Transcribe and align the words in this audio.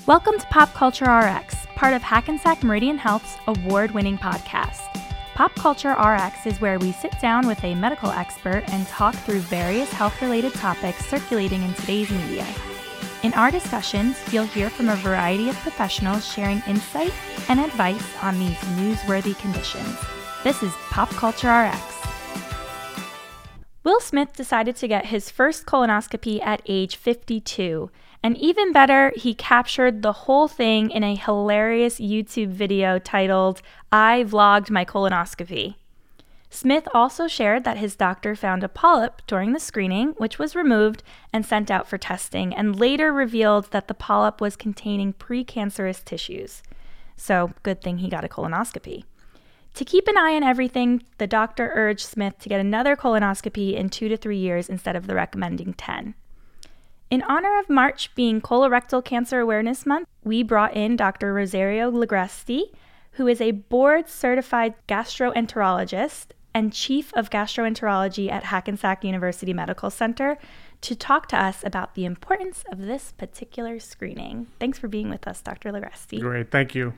Welcome 0.00 0.36
to 0.40 0.46
Pop 0.46 0.74
Culture 0.74 1.04
RX, 1.04 1.54
part 1.76 1.94
of 1.94 2.02
Hackensack 2.02 2.64
Meridian 2.64 2.98
Health's 2.98 3.36
award 3.46 3.92
winning 3.92 4.18
podcast. 4.18 4.80
Pop 5.34 5.54
Culture 5.54 5.92
RX 5.92 6.44
is 6.44 6.60
where 6.60 6.80
we 6.80 6.90
sit 6.90 7.12
down 7.20 7.46
with 7.46 7.62
a 7.62 7.76
medical 7.76 8.10
expert 8.10 8.64
and 8.68 8.84
talk 8.88 9.14
through 9.14 9.38
various 9.38 9.92
health 9.92 10.20
related 10.20 10.54
topics 10.54 11.06
circulating 11.06 11.62
in 11.62 11.72
today's 11.74 12.10
media. 12.10 12.44
In 13.22 13.32
our 13.34 13.52
discussions, 13.52 14.18
you'll 14.32 14.44
hear 14.44 14.70
from 14.70 14.88
a 14.88 14.96
variety 14.96 15.48
of 15.48 15.56
professionals 15.58 16.26
sharing 16.26 16.60
insight 16.66 17.12
and 17.48 17.60
advice 17.60 18.16
on 18.24 18.40
these 18.40 18.58
newsworthy 18.76 19.38
conditions. 19.38 19.96
This 20.42 20.64
is 20.64 20.72
Pop 20.90 21.10
Culture 21.10 21.70
RX. 21.70 21.92
Will 23.84 24.00
Smith 24.00 24.32
decided 24.32 24.74
to 24.76 24.88
get 24.88 25.06
his 25.06 25.30
first 25.30 25.66
colonoscopy 25.66 26.40
at 26.44 26.62
age 26.66 26.96
52. 26.96 27.90
And 28.22 28.38
even 28.38 28.72
better, 28.72 29.12
he 29.16 29.34
captured 29.34 30.02
the 30.02 30.12
whole 30.12 30.46
thing 30.46 30.90
in 30.90 31.02
a 31.02 31.16
hilarious 31.16 31.98
YouTube 31.98 32.50
video 32.50 32.98
titled, 32.98 33.62
I 33.90 34.24
Vlogged 34.28 34.70
My 34.70 34.84
Colonoscopy. 34.84 35.74
Smith 36.48 36.86
also 36.92 37.26
shared 37.26 37.64
that 37.64 37.78
his 37.78 37.96
doctor 37.96 38.36
found 38.36 38.62
a 38.62 38.68
polyp 38.68 39.22
during 39.26 39.54
the 39.54 39.58
screening, 39.58 40.08
which 40.18 40.38
was 40.38 40.54
removed 40.54 41.02
and 41.32 41.46
sent 41.46 41.70
out 41.70 41.88
for 41.88 41.96
testing, 41.96 42.54
and 42.54 42.78
later 42.78 43.10
revealed 43.12 43.70
that 43.70 43.88
the 43.88 43.94
polyp 43.94 44.40
was 44.40 44.54
containing 44.54 45.14
precancerous 45.14 46.04
tissues. 46.04 46.62
So, 47.16 47.52
good 47.62 47.80
thing 47.80 47.98
he 47.98 48.08
got 48.08 48.24
a 48.24 48.28
colonoscopy. 48.28 49.04
To 49.74 49.84
keep 49.84 50.06
an 50.06 50.18
eye 50.18 50.36
on 50.36 50.42
everything, 50.42 51.02
the 51.16 51.26
doctor 51.26 51.72
urged 51.74 52.06
Smith 52.06 52.38
to 52.40 52.50
get 52.50 52.60
another 52.60 52.94
colonoscopy 52.94 53.74
in 53.74 53.88
two 53.88 54.10
to 54.10 54.18
three 54.18 54.36
years 54.36 54.68
instead 54.68 54.94
of 54.94 55.06
the 55.06 55.14
recommending 55.14 55.72
10. 55.72 56.14
In 57.12 57.20
honor 57.24 57.58
of 57.58 57.68
March 57.68 58.14
being 58.14 58.40
Colorectal 58.40 59.04
Cancer 59.04 59.38
Awareness 59.38 59.84
Month, 59.84 60.08
we 60.24 60.42
brought 60.42 60.74
in 60.74 60.96
Dr. 60.96 61.34
Rosario 61.34 61.90
Ligresti, 61.90 62.72
who 63.10 63.26
is 63.26 63.38
a 63.38 63.50
board 63.50 64.08
certified 64.08 64.72
gastroenterologist 64.88 66.28
and 66.54 66.72
chief 66.72 67.12
of 67.12 67.28
gastroenterology 67.28 68.30
at 68.30 68.44
Hackensack 68.44 69.04
University 69.04 69.52
Medical 69.52 69.90
Center, 69.90 70.38
to 70.80 70.96
talk 70.96 71.28
to 71.28 71.38
us 71.38 71.62
about 71.62 71.94
the 71.96 72.06
importance 72.06 72.64
of 72.72 72.78
this 72.78 73.12
particular 73.12 73.78
screening. 73.78 74.46
Thanks 74.58 74.78
for 74.78 74.88
being 74.88 75.10
with 75.10 75.28
us, 75.28 75.42
Dr. 75.42 75.70
Ligresti. 75.70 76.18
Great, 76.18 76.50
thank 76.50 76.74
you. 76.74 76.94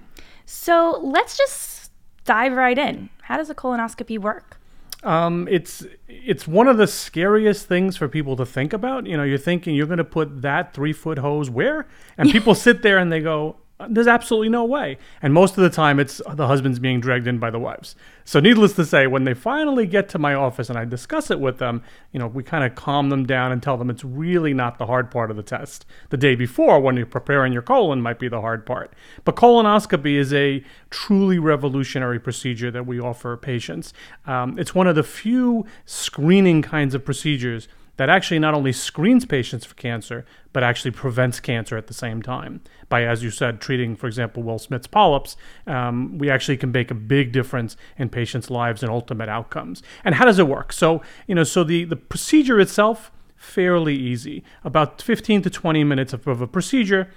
So 0.46 1.00
let's 1.02 1.36
just 1.36 1.90
dive 2.24 2.52
right 2.52 2.78
in. 2.78 3.10
How 3.22 3.36
does 3.36 3.50
a 3.50 3.54
colonoscopy 3.56 4.20
work? 4.20 4.60
Um, 5.04 5.46
it's 5.50 5.86
it's 6.08 6.48
one 6.48 6.66
of 6.66 6.78
the 6.78 6.86
scariest 6.86 7.66
things 7.66 7.96
for 7.96 8.08
people 8.08 8.36
to 8.36 8.46
think 8.46 8.72
about. 8.72 9.06
You 9.06 9.16
know, 9.16 9.22
you're 9.22 9.38
thinking 9.38 9.74
you're 9.74 9.86
going 9.86 9.98
to 9.98 10.04
put 10.04 10.42
that 10.42 10.72
three 10.72 10.92
foot 10.92 11.18
hose 11.18 11.50
where, 11.50 11.86
and 12.16 12.30
people 12.30 12.54
sit 12.66 12.82
there 12.82 12.98
and 12.98 13.12
they 13.12 13.20
go, 13.20 13.56
"There's 13.88 14.06
absolutely 14.06 14.48
no 14.48 14.64
way." 14.64 14.98
And 15.22 15.32
most 15.32 15.56
of 15.56 15.62
the 15.64 15.70
time, 15.70 16.00
it's 16.00 16.20
the 16.32 16.46
husbands 16.46 16.78
being 16.78 17.00
dragged 17.00 17.26
in 17.26 17.38
by 17.38 17.50
the 17.50 17.58
wives. 17.58 17.96
So, 18.24 18.40
needless 18.40 18.72
to 18.74 18.86
say, 18.86 19.06
when 19.06 19.24
they 19.24 19.34
finally 19.34 19.86
get 19.86 20.08
to 20.10 20.18
my 20.18 20.32
office 20.34 20.70
and 20.70 20.78
I 20.78 20.84
discuss 20.84 21.30
it 21.30 21.40
with 21.40 21.58
them, 21.58 21.82
you 22.12 22.18
know, 22.18 22.26
we 22.26 22.42
kind 22.42 22.64
of 22.64 22.74
calm 22.74 23.10
them 23.10 23.26
down 23.26 23.52
and 23.52 23.62
tell 23.62 23.76
them 23.76 23.90
it's 23.90 24.04
really 24.04 24.54
not 24.54 24.78
the 24.78 24.86
hard 24.86 25.10
part 25.10 25.30
of 25.30 25.36
the 25.36 25.42
test. 25.42 25.84
The 26.08 26.16
day 26.16 26.34
before, 26.34 26.80
when 26.80 26.96
you're 26.96 27.06
preparing 27.06 27.52
your 27.52 27.62
colon, 27.62 28.00
might 28.00 28.18
be 28.18 28.28
the 28.28 28.40
hard 28.40 28.64
part. 28.64 28.94
But 29.24 29.36
colonoscopy 29.36 30.14
is 30.14 30.32
a 30.32 30.64
truly 30.90 31.38
revolutionary 31.38 32.18
procedure 32.18 32.70
that 32.70 32.86
we 32.86 32.98
offer 32.98 33.36
patients. 33.36 33.92
Um, 34.26 34.58
it's 34.58 34.74
one 34.74 34.86
of 34.86 34.94
the 34.94 35.02
few 35.02 35.66
screening 35.84 36.62
kinds 36.62 36.94
of 36.94 37.04
procedures 37.04 37.68
that 37.96 38.08
actually 38.08 38.38
not 38.38 38.54
only 38.54 38.72
screens 38.72 39.24
patients 39.24 39.64
for 39.64 39.74
cancer, 39.74 40.24
but 40.52 40.62
actually 40.62 40.90
prevents 40.90 41.40
cancer 41.40 41.76
at 41.76 41.86
the 41.86 41.94
same 41.94 42.22
time. 42.22 42.60
By, 42.88 43.04
as 43.04 43.22
you 43.22 43.30
said, 43.30 43.60
treating, 43.60 43.96
for 43.96 44.06
example, 44.06 44.42
Will 44.42 44.58
Smith's 44.58 44.86
polyps, 44.86 45.36
um, 45.66 46.18
we 46.18 46.30
actually 46.30 46.56
can 46.56 46.72
make 46.72 46.90
a 46.90 46.94
big 46.94 47.32
difference 47.32 47.76
in 47.98 48.08
patients' 48.08 48.50
lives 48.50 48.82
and 48.82 48.90
ultimate 48.90 49.28
outcomes. 49.28 49.82
And 50.04 50.16
how 50.16 50.24
does 50.24 50.38
it 50.38 50.48
work? 50.48 50.72
So, 50.72 51.02
you 51.26 51.34
know, 51.34 51.44
so 51.44 51.64
the, 51.64 51.84
the 51.84 51.96
procedure 51.96 52.60
itself, 52.60 53.10
fairly 53.36 53.94
easy. 53.94 54.42
About 54.64 55.02
15 55.02 55.42
to 55.42 55.50
20 55.50 55.84
minutes 55.84 56.12
of, 56.12 56.26
of 56.26 56.40
a 56.40 56.46
procedure 56.46 57.10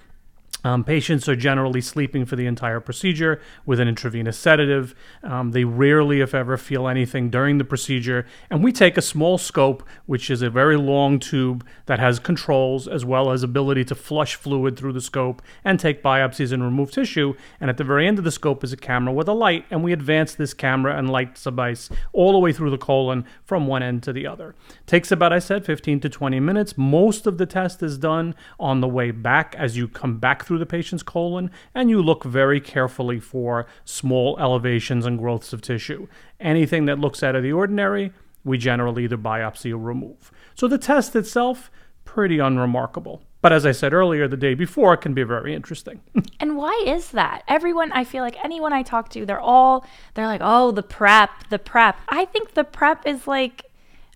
um, 0.63 0.83
patients 0.83 1.29
are 1.29 1.35
generally 1.35 1.81
sleeping 1.81 2.25
for 2.25 2.35
the 2.35 2.45
entire 2.45 2.79
procedure 2.79 3.39
with 3.65 3.79
an 3.79 3.87
intravenous 3.87 4.37
sedative. 4.37 4.95
Um, 5.23 5.51
they 5.51 5.63
rarely, 5.63 6.19
if 6.19 6.33
ever, 6.33 6.57
feel 6.57 6.87
anything 6.87 7.29
during 7.29 7.57
the 7.57 7.63
procedure. 7.63 8.25
And 8.49 8.63
we 8.63 8.71
take 8.71 8.97
a 8.97 9.01
small 9.01 9.37
scope, 9.37 9.83
which 10.07 10.29
is 10.29 10.41
a 10.41 10.49
very 10.49 10.75
long 10.75 11.19
tube 11.19 11.65
that 11.85 11.99
has 11.99 12.19
controls 12.19 12.87
as 12.87 13.05
well 13.05 13.31
as 13.31 13.43
ability 13.43 13.85
to 13.85 13.95
flush 13.95 14.35
fluid 14.35 14.77
through 14.77 14.93
the 14.93 15.01
scope 15.01 15.41
and 15.63 15.79
take 15.79 16.03
biopsies 16.03 16.51
and 16.51 16.63
remove 16.63 16.91
tissue. 16.91 17.35
And 17.61 17.69
at 17.69 17.77
the 17.77 17.83
very 17.83 18.07
end 18.07 18.17
of 18.17 18.25
the 18.25 18.31
scope 18.31 18.63
is 18.63 18.73
a 18.73 18.77
camera 18.77 19.13
with 19.13 19.29
a 19.29 19.33
light, 19.33 19.65
and 19.69 19.83
we 19.83 19.93
advance 19.93 20.33
this 20.33 20.53
camera 20.53 20.97
and 20.97 21.09
light 21.09 21.35
device 21.35 21.89
all 22.13 22.33
the 22.33 22.39
way 22.39 22.51
through 22.51 22.71
the 22.71 22.77
colon 22.77 23.25
from 23.45 23.67
one 23.67 23.83
end 23.83 24.03
to 24.03 24.11
the 24.11 24.27
other. 24.27 24.55
Takes 24.85 25.11
about, 25.11 25.31
I 25.31 25.39
said, 25.39 25.65
15 25.65 25.99
to 26.01 26.09
20 26.09 26.39
minutes. 26.39 26.77
Most 26.77 27.27
of 27.27 27.37
the 27.37 27.45
test 27.45 27.83
is 27.83 27.97
done 27.97 28.35
on 28.59 28.81
the 28.81 28.87
way 28.87 29.11
back 29.11 29.55
as 29.57 29.77
you 29.77 29.87
come 29.87 30.17
back 30.17 30.36
through 30.43 30.59
the 30.59 30.65
patient's 30.65 31.03
colon, 31.03 31.51
and 31.73 31.89
you 31.89 32.01
look 32.01 32.23
very 32.23 32.59
carefully 32.59 33.19
for 33.19 33.65
small 33.85 34.37
elevations 34.39 35.05
and 35.05 35.19
growths 35.19 35.53
of 35.53 35.61
tissue. 35.61 36.07
Anything 36.39 36.85
that 36.85 36.99
looks 36.99 37.23
out 37.23 37.35
of 37.35 37.43
the 37.43 37.51
ordinary, 37.51 38.11
we 38.43 38.57
generally 38.57 39.03
either 39.03 39.17
biopsy 39.17 39.71
or 39.71 39.77
remove. 39.77 40.31
So 40.55 40.67
the 40.67 40.77
test 40.77 41.15
itself, 41.15 41.69
pretty 42.05 42.39
unremarkable. 42.39 43.21
But 43.41 43.53
as 43.53 43.65
I 43.65 43.71
said 43.71 43.93
earlier, 43.93 44.27
the 44.27 44.37
day 44.37 44.55
before 44.55 44.97
can 44.97 45.13
be 45.13 45.23
very 45.23 45.53
interesting. 45.53 46.01
and 46.39 46.57
why 46.57 46.83
is 46.85 47.11
that? 47.11 47.43
Everyone, 47.47 47.91
I 47.91 48.03
feel 48.03 48.23
like 48.23 48.43
anyone 48.43 48.73
I 48.73 48.81
talk 48.81 49.09
to, 49.09 49.25
they're 49.25 49.39
all, 49.39 49.85
they're 50.15 50.25
like, 50.25 50.41
oh, 50.43 50.71
the 50.71 50.83
prep, 50.83 51.29
the 51.49 51.59
prep. 51.59 51.99
I 52.09 52.25
think 52.25 52.53
the 52.53 52.63
prep 52.63 53.05
is 53.05 53.27
like, 53.27 53.65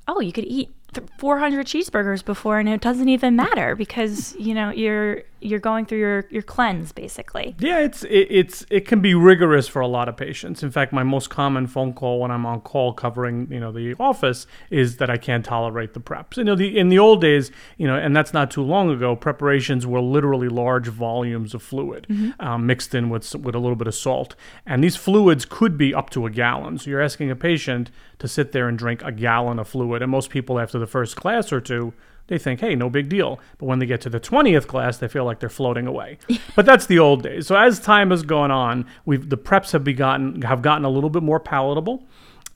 oh, 0.07 0.19
you 0.19 0.31
could 0.31 0.45
eat 0.45 0.71
400 1.17 1.65
cheeseburgers 1.67 2.23
before 2.25 2.59
and 2.59 2.67
it 2.67 2.81
doesn't 2.81 3.07
even 3.07 3.35
matter 3.35 3.75
because 3.75 4.35
you 4.37 4.53
know 4.53 4.71
you're 4.71 5.23
you're 5.41 5.59
going 5.59 5.85
through 5.85 5.99
your 5.99 6.25
your 6.29 6.41
cleanse 6.41 6.91
basically. 6.91 7.55
Yeah 7.59 7.79
it's 7.79 8.03
it, 8.03 8.27
it's 8.29 8.65
it 8.69 8.87
can 8.87 9.01
be 9.01 9.13
rigorous 9.13 9.67
for 9.67 9.81
a 9.81 9.87
lot 9.87 10.07
of 10.07 10.17
patients. 10.17 10.63
In 10.63 10.71
fact 10.71 10.93
my 10.93 11.03
most 11.03 11.29
common 11.29 11.67
phone 11.67 11.93
call 11.93 12.19
when 12.19 12.31
i'm 12.31 12.45
on 12.45 12.61
call 12.61 12.93
covering 12.93 13.47
you 13.51 13.59
know 13.59 13.71
the 13.71 13.95
office 13.99 14.47
is 14.69 14.97
that 14.97 15.09
i 15.09 15.17
can't 15.17 15.45
tolerate 15.45 15.93
the 15.93 15.99
preps. 15.99 16.37
You 16.37 16.43
know 16.43 16.55
the 16.55 16.77
in 16.77 16.89
the 16.89 16.99
old 16.99 17.21
days 17.21 17.51
you 17.77 17.87
know 17.87 17.97
and 17.97 18.15
that's 18.15 18.33
not 18.33 18.51
too 18.51 18.63
long 18.63 18.89
ago 18.89 19.15
preparations 19.15 19.85
were 19.87 20.01
literally 20.01 20.47
large 20.47 20.87
volumes 20.87 21.53
of 21.53 21.61
fluid 21.61 22.05
mm-hmm. 22.09 22.39
um, 22.39 22.65
mixed 22.65 22.93
in 22.93 23.09
with 23.09 23.35
with 23.35 23.55
a 23.55 23.59
little 23.59 23.75
bit 23.75 23.87
of 23.87 23.95
salt. 23.95 24.35
And 24.65 24.83
these 24.83 24.95
fluids 24.95 25.45
could 25.45 25.77
be 25.77 25.93
up 25.93 26.09
to 26.11 26.25
a 26.25 26.29
gallon. 26.29 26.77
So 26.77 26.89
you're 26.89 27.01
asking 27.01 27.31
a 27.31 27.35
patient 27.35 27.91
to 28.19 28.27
sit 28.27 28.51
there 28.51 28.67
and 28.67 28.77
drink 28.77 29.01
a 29.03 29.11
gallon 29.11 29.59
of 29.59 29.67
fluid. 29.67 30.01
And 30.01 30.11
most 30.11 30.29
people 30.29 30.59
after 30.59 30.79
the 30.79 30.87
first 30.87 31.15
class 31.15 31.51
or 31.51 31.61
two, 31.61 31.93
they 32.27 32.37
think, 32.37 32.61
hey, 32.61 32.75
no 32.75 32.89
big 32.89 33.09
deal. 33.09 33.39
But 33.57 33.65
when 33.65 33.79
they 33.79 33.85
get 33.85 34.01
to 34.01 34.09
the 34.09 34.19
20th 34.19 34.67
class, 34.67 34.97
they 34.97 35.07
feel 35.07 35.25
like 35.25 35.39
they're 35.39 35.49
floating 35.49 35.87
away. 35.87 36.17
but 36.55 36.65
that's 36.65 36.85
the 36.85 36.99
old 36.99 37.23
days. 37.23 37.47
So 37.47 37.55
as 37.55 37.79
time 37.79 38.11
has 38.11 38.23
gone 38.23 38.51
on, 38.51 38.85
we've 39.05 39.29
the 39.29 39.37
preps 39.37 39.71
have 39.71 39.83
begotten 39.83 40.41
have 40.43 40.61
gotten 40.61 40.85
a 40.85 40.89
little 40.89 41.09
bit 41.09 41.23
more 41.23 41.39
palatable 41.39 42.05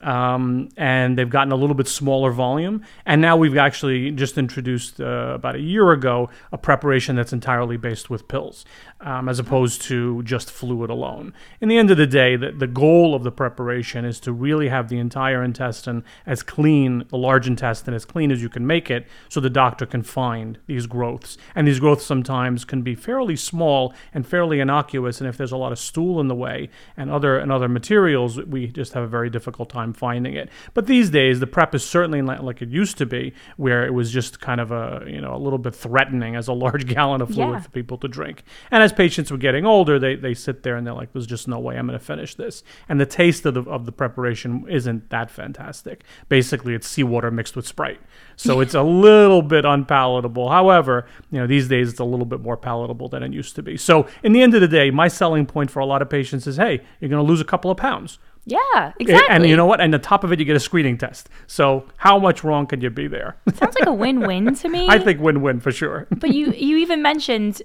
um, 0.02 0.68
and 0.76 1.16
they've 1.16 1.30
gotten 1.30 1.52
a 1.52 1.56
little 1.56 1.74
bit 1.74 1.88
smaller 1.88 2.30
volume. 2.30 2.82
And 3.04 3.20
now 3.20 3.36
we've 3.36 3.56
actually 3.56 4.10
just 4.10 4.38
introduced 4.38 5.00
uh, 5.00 5.32
about 5.34 5.56
a 5.56 5.60
year 5.60 5.92
ago 5.92 6.30
a 6.52 6.58
preparation 6.58 7.16
that's 7.16 7.32
entirely 7.32 7.76
based 7.76 8.10
with 8.10 8.28
pills, 8.28 8.64
um, 9.00 9.28
as 9.28 9.38
opposed 9.38 9.82
to 9.82 10.22
just 10.22 10.50
fluid 10.50 10.90
alone. 10.90 11.32
In 11.60 11.68
the 11.68 11.78
end 11.78 11.90
of 11.90 11.96
the 11.96 12.06
day, 12.06 12.36
the, 12.36 12.52
the 12.52 12.66
goal 12.66 13.14
of 13.14 13.22
the 13.22 13.32
preparation 13.32 14.04
is 14.04 14.20
to 14.20 14.32
really 14.32 14.68
have 14.68 14.88
the 14.88 14.98
entire 14.98 15.42
intestine 15.42 16.04
as 16.26 16.42
clean, 16.42 17.04
the 17.08 17.18
large 17.18 17.46
intestine 17.46 17.94
as 17.94 18.04
clean 18.04 18.30
as 18.30 18.42
you 18.42 18.48
can 18.48 18.66
make 18.66 18.90
it, 18.90 19.06
so 19.28 19.40
the 19.40 19.50
doctor 19.50 19.86
can 19.86 20.02
find 20.02 20.58
these 20.66 20.86
growths. 20.86 21.38
And 21.54 21.66
these 21.66 21.80
growths 21.80 22.04
sometimes 22.04 22.64
can 22.64 22.82
be 22.82 22.94
fairly 22.94 23.36
small 23.36 23.94
and 24.12 24.26
fairly 24.26 24.60
innocuous. 24.60 25.20
And 25.20 25.28
if 25.28 25.36
there's 25.36 25.52
a 25.52 25.56
lot 25.56 25.72
of 25.72 25.78
stool 25.78 26.20
in 26.20 26.28
the 26.28 26.34
way 26.34 26.68
and 26.96 27.10
other 27.10 27.38
and 27.38 27.50
other 27.50 27.68
materials, 27.68 28.38
we 28.38 28.68
just 28.68 28.92
have 28.92 29.02
a 29.02 29.08
very 29.08 29.30
difficult 29.30 29.68
time 29.68 29.92
finding 29.96 30.34
it. 30.34 30.48
But 30.74 30.86
these 30.86 31.10
days, 31.10 31.40
the 31.40 31.46
prep 31.46 31.74
is 31.74 31.84
certainly 31.84 32.22
not 32.22 32.44
like 32.44 32.62
it 32.62 32.68
used 32.68 32.98
to 32.98 33.06
be, 33.06 33.32
where 33.56 33.86
it 33.86 33.94
was 33.94 34.10
just 34.10 34.40
kind 34.40 34.60
of 34.60 34.70
a 34.70 35.04
you 35.06 35.20
know 35.20 35.34
a 35.34 35.38
little 35.38 35.58
bit 35.58 35.74
threatening 35.74 36.36
as 36.36 36.48
a 36.48 36.52
large 36.52 36.86
gallon 36.94 37.20
of 37.20 37.30
fluid 37.30 37.54
yeah. 37.54 37.60
for 37.60 37.70
people 37.70 37.98
to 37.98 38.08
drink. 38.08 38.44
And 38.70 38.82
as 38.82 38.92
patients 38.92 39.30
were 39.30 39.38
getting 39.38 39.66
older, 39.66 39.98
they 39.98 40.14
they 40.14 40.34
sit 40.34 40.62
there 40.62 40.76
and 40.76 40.86
they're 40.86 40.94
like, 40.94 41.12
"There's 41.12 41.26
just 41.26 41.48
no 41.48 41.58
way 41.58 41.76
I'm 41.76 41.86
going 41.86 41.98
to 41.98 42.04
finish 42.04 42.34
this." 42.34 42.62
And 42.88 43.00
the 43.00 43.06
taste 43.06 43.46
of 43.46 43.54
the 43.54 43.62
of 43.62 43.86
the 43.86 43.92
preparation 43.92 44.66
isn't 44.68 45.10
that 45.10 45.30
fantastic. 45.30 46.04
Basically, 46.28 46.74
it's 46.74 46.86
seawater 46.86 47.30
mixed 47.30 47.56
with 47.56 47.66
Sprite, 47.66 48.00
so 48.36 48.60
it's 48.60 48.74
a 48.74 48.82
little 48.82 49.42
bit 49.42 49.64
unpalatable. 49.64 50.50
However, 50.50 51.06
you 51.30 51.40
know 51.40 51.46
these 51.46 51.68
days 51.68 51.90
it's 51.90 52.00
a 52.00 52.04
little 52.04 52.26
bit 52.26 52.40
more 52.40 52.56
palatable 52.56 53.08
than 53.08 53.22
it 53.22 53.32
used 53.32 53.54
to 53.56 53.62
be. 53.62 53.76
So 53.76 54.06
in 54.22 54.32
the 54.32 54.42
end 54.42 54.54
of 54.54 54.60
the 54.60 54.68
day, 54.68 54.90
my 54.90 55.08
selling 55.08 55.46
point 55.46 55.70
for 55.70 55.80
a 55.80 55.86
lot 55.86 56.02
of 56.02 56.10
patients 56.10 56.46
is, 56.46 56.56
"Hey, 56.56 56.82
you're 57.00 57.10
going 57.10 57.24
to 57.24 57.28
lose 57.28 57.40
a 57.40 57.44
couple 57.44 57.70
of 57.70 57.76
pounds." 57.76 58.18
Yeah, 58.48 58.92
exactly. 59.00 59.28
And 59.34 59.46
you 59.48 59.56
know 59.56 59.66
what? 59.66 59.80
And 59.80 59.92
the 59.92 59.98
top 59.98 60.22
of 60.22 60.32
it, 60.32 60.38
you 60.38 60.44
get 60.44 60.54
a 60.56 60.60
screening 60.60 60.96
test. 60.96 61.28
So 61.48 61.84
how 61.96 62.16
much 62.18 62.44
wrong 62.44 62.66
can 62.66 62.80
you 62.80 62.90
be 62.90 63.08
there? 63.08 63.36
Sounds 63.54 63.74
like 63.78 63.88
a 63.88 63.92
win-win 64.04 64.54
to 64.54 64.68
me. 64.68 64.86
I 64.88 64.98
think 65.00 65.20
win-win 65.20 65.58
for 65.60 65.72
sure. 65.72 66.06
but 66.10 66.30
you 66.32 66.52
you 66.52 66.76
even 66.76 67.02
mentioned 67.02 67.60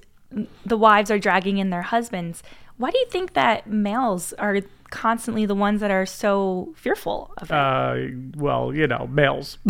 the 0.66 0.78
wives 0.78 1.12
are 1.12 1.19
dragging 1.19 1.60
in 1.60 1.69
their 1.69 1.83
husbands. 1.83 2.42
Why 2.78 2.89
do 2.89 2.98
you 2.98 3.06
think 3.07 3.33
that 3.33 3.68
males 3.68 4.33
are 4.33 4.62
constantly 4.92 5.46
the 5.46 5.56
ones 5.56 5.82
that 5.82 5.90
are 5.90 6.06
so 6.06 6.74
fearful 6.76 7.34
of 7.38 7.50
it? 7.50 7.54
Uh, 7.54 7.96
well, 8.36 8.74
you 8.74 8.86
know, 8.86 9.08
males. 9.08 9.58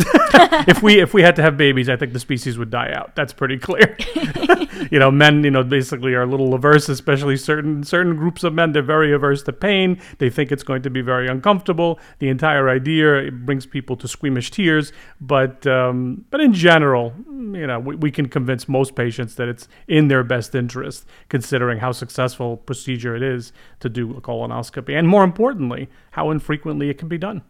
if 0.68 0.82
we 0.82 1.00
if 1.00 1.14
we 1.14 1.22
had 1.22 1.36
to 1.36 1.42
have 1.42 1.56
babies, 1.56 1.88
I 1.88 1.96
think 1.96 2.12
the 2.12 2.20
species 2.20 2.58
would 2.58 2.70
die 2.70 2.92
out. 2.92 3.16
That's 3.16 3.32
pretty 3.32 3.58
clear. 3.58 3.96
you 4.90 4.98
know, 4.98 5.10
men, 5.10 5.44
you 5.44 5.50
know, 5.50 5.62
basically 5.62 6.14
are 6.14 6.22
a 6.22 6.26
little 6.26 6.52
averse, 6.54 6.88
especially 6.88 7.36
certain 7.36 7.84
certain 7.84 8.16
groups 8.16 8.44
of 8.44 8.52
men. 8.52 8.72
They're 8.72 8.82
very 8.82 9.12
averse 9.12 9.42
to 9.44 9.52
pain. 9.52 10.00
They 10.18 10.28
think 10.28 10.52
it's 10.52 10.62
going 10.62 10.82
to 10.82 10.90
be 10.90 11.00
very 11.00 11.28
uncomfortable. 11.28 11.98
The 12.18 12.28
entire 12.28 12.68
idea 12.68 13.16
it 13.16 13.46
brings 13.46 13.64
people 13.64 13.96
to 13.96 14.08
squeamish 14.08 14.50
tears. 14.50 14.92
But 15.20 15.66
um, 15.66 16.24
but 16.30 16.40
in 16.40 16.52
general, 16.52 17.14
you 17.54 17.66
know, 17.66 17.78
we, 17.78 17.96
we 17.96 18.10
can 18.10 18.28
convince 18.28 18.68
most 18.68 18.94
patients 18.94 19.34
that 19.36 19.48
it's 19.48 19.68
in 19.88 20.08
their 20.08 20.22
best 20.22 20.54
interest, 20.54 21.06
considering 21.28 21.78
how 21.78 21.92
successful 21.92 22.56
procedure 22.56 23.14
it 23.14 23.22
is 23.22 23.52
to 23.80 23.88
do 23.88 24.16
a 24.16 24.20
colonoscopy, 24.20 24.98
and 24.98 25.08
more 25.08 25.24
importantly, 25.24 25.88
how 26.12 26.30
infrequently 26.30 26.90
it 26.90 26.98
can 26.98 27.08
be 27.08 27.18
done. 27.18 27.42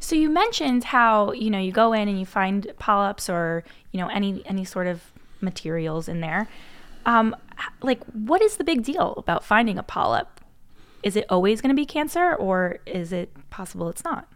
So 0.00 0.16
you 0.16 0.30
mentioned 0.30 0.84
how 0.84 1.32
you 1.32 1.50
know 1.50 1.58
you 1.58 1.72
go 1.72 1.92
in 1.92 2.08
and 2.08 2.18
you 2.18 2.26
find 2.26 2.66
polyps 2.78 3.28
or 3.28 3.64
you 3.92 4.00
know 4.00 4.08
any 4.08 4.42
any 4.46 4.64
sort 4.64 4.86
of 4.86 5.12
materials 5.40 6.08
in 6.08 6.20
there. 6.20 6.48
Um, 7.06 7.36
like, 7.82 8.02
what 8.06 8.42
is 8.42 8.56
the 8.56 8.64
big 8.64 8.82
deal 8.82 9.14
about 9.16 9.44
finding 9.44 9.78
a 9.78 9.82
polyp? 9.82 10.40
Is 11.02 11.16
it 11.16 11.24
always 11.28 11.60
going 11.60 11.74
to 11.74 11.80
be 11.80 11.86
cancer, 11.86 12.34
or 12.34 12.78
is 12.86 13.12
it 13.12 13.30
possible 13.50 13.88
it's 13.88 14.04
not? 14.04 14.28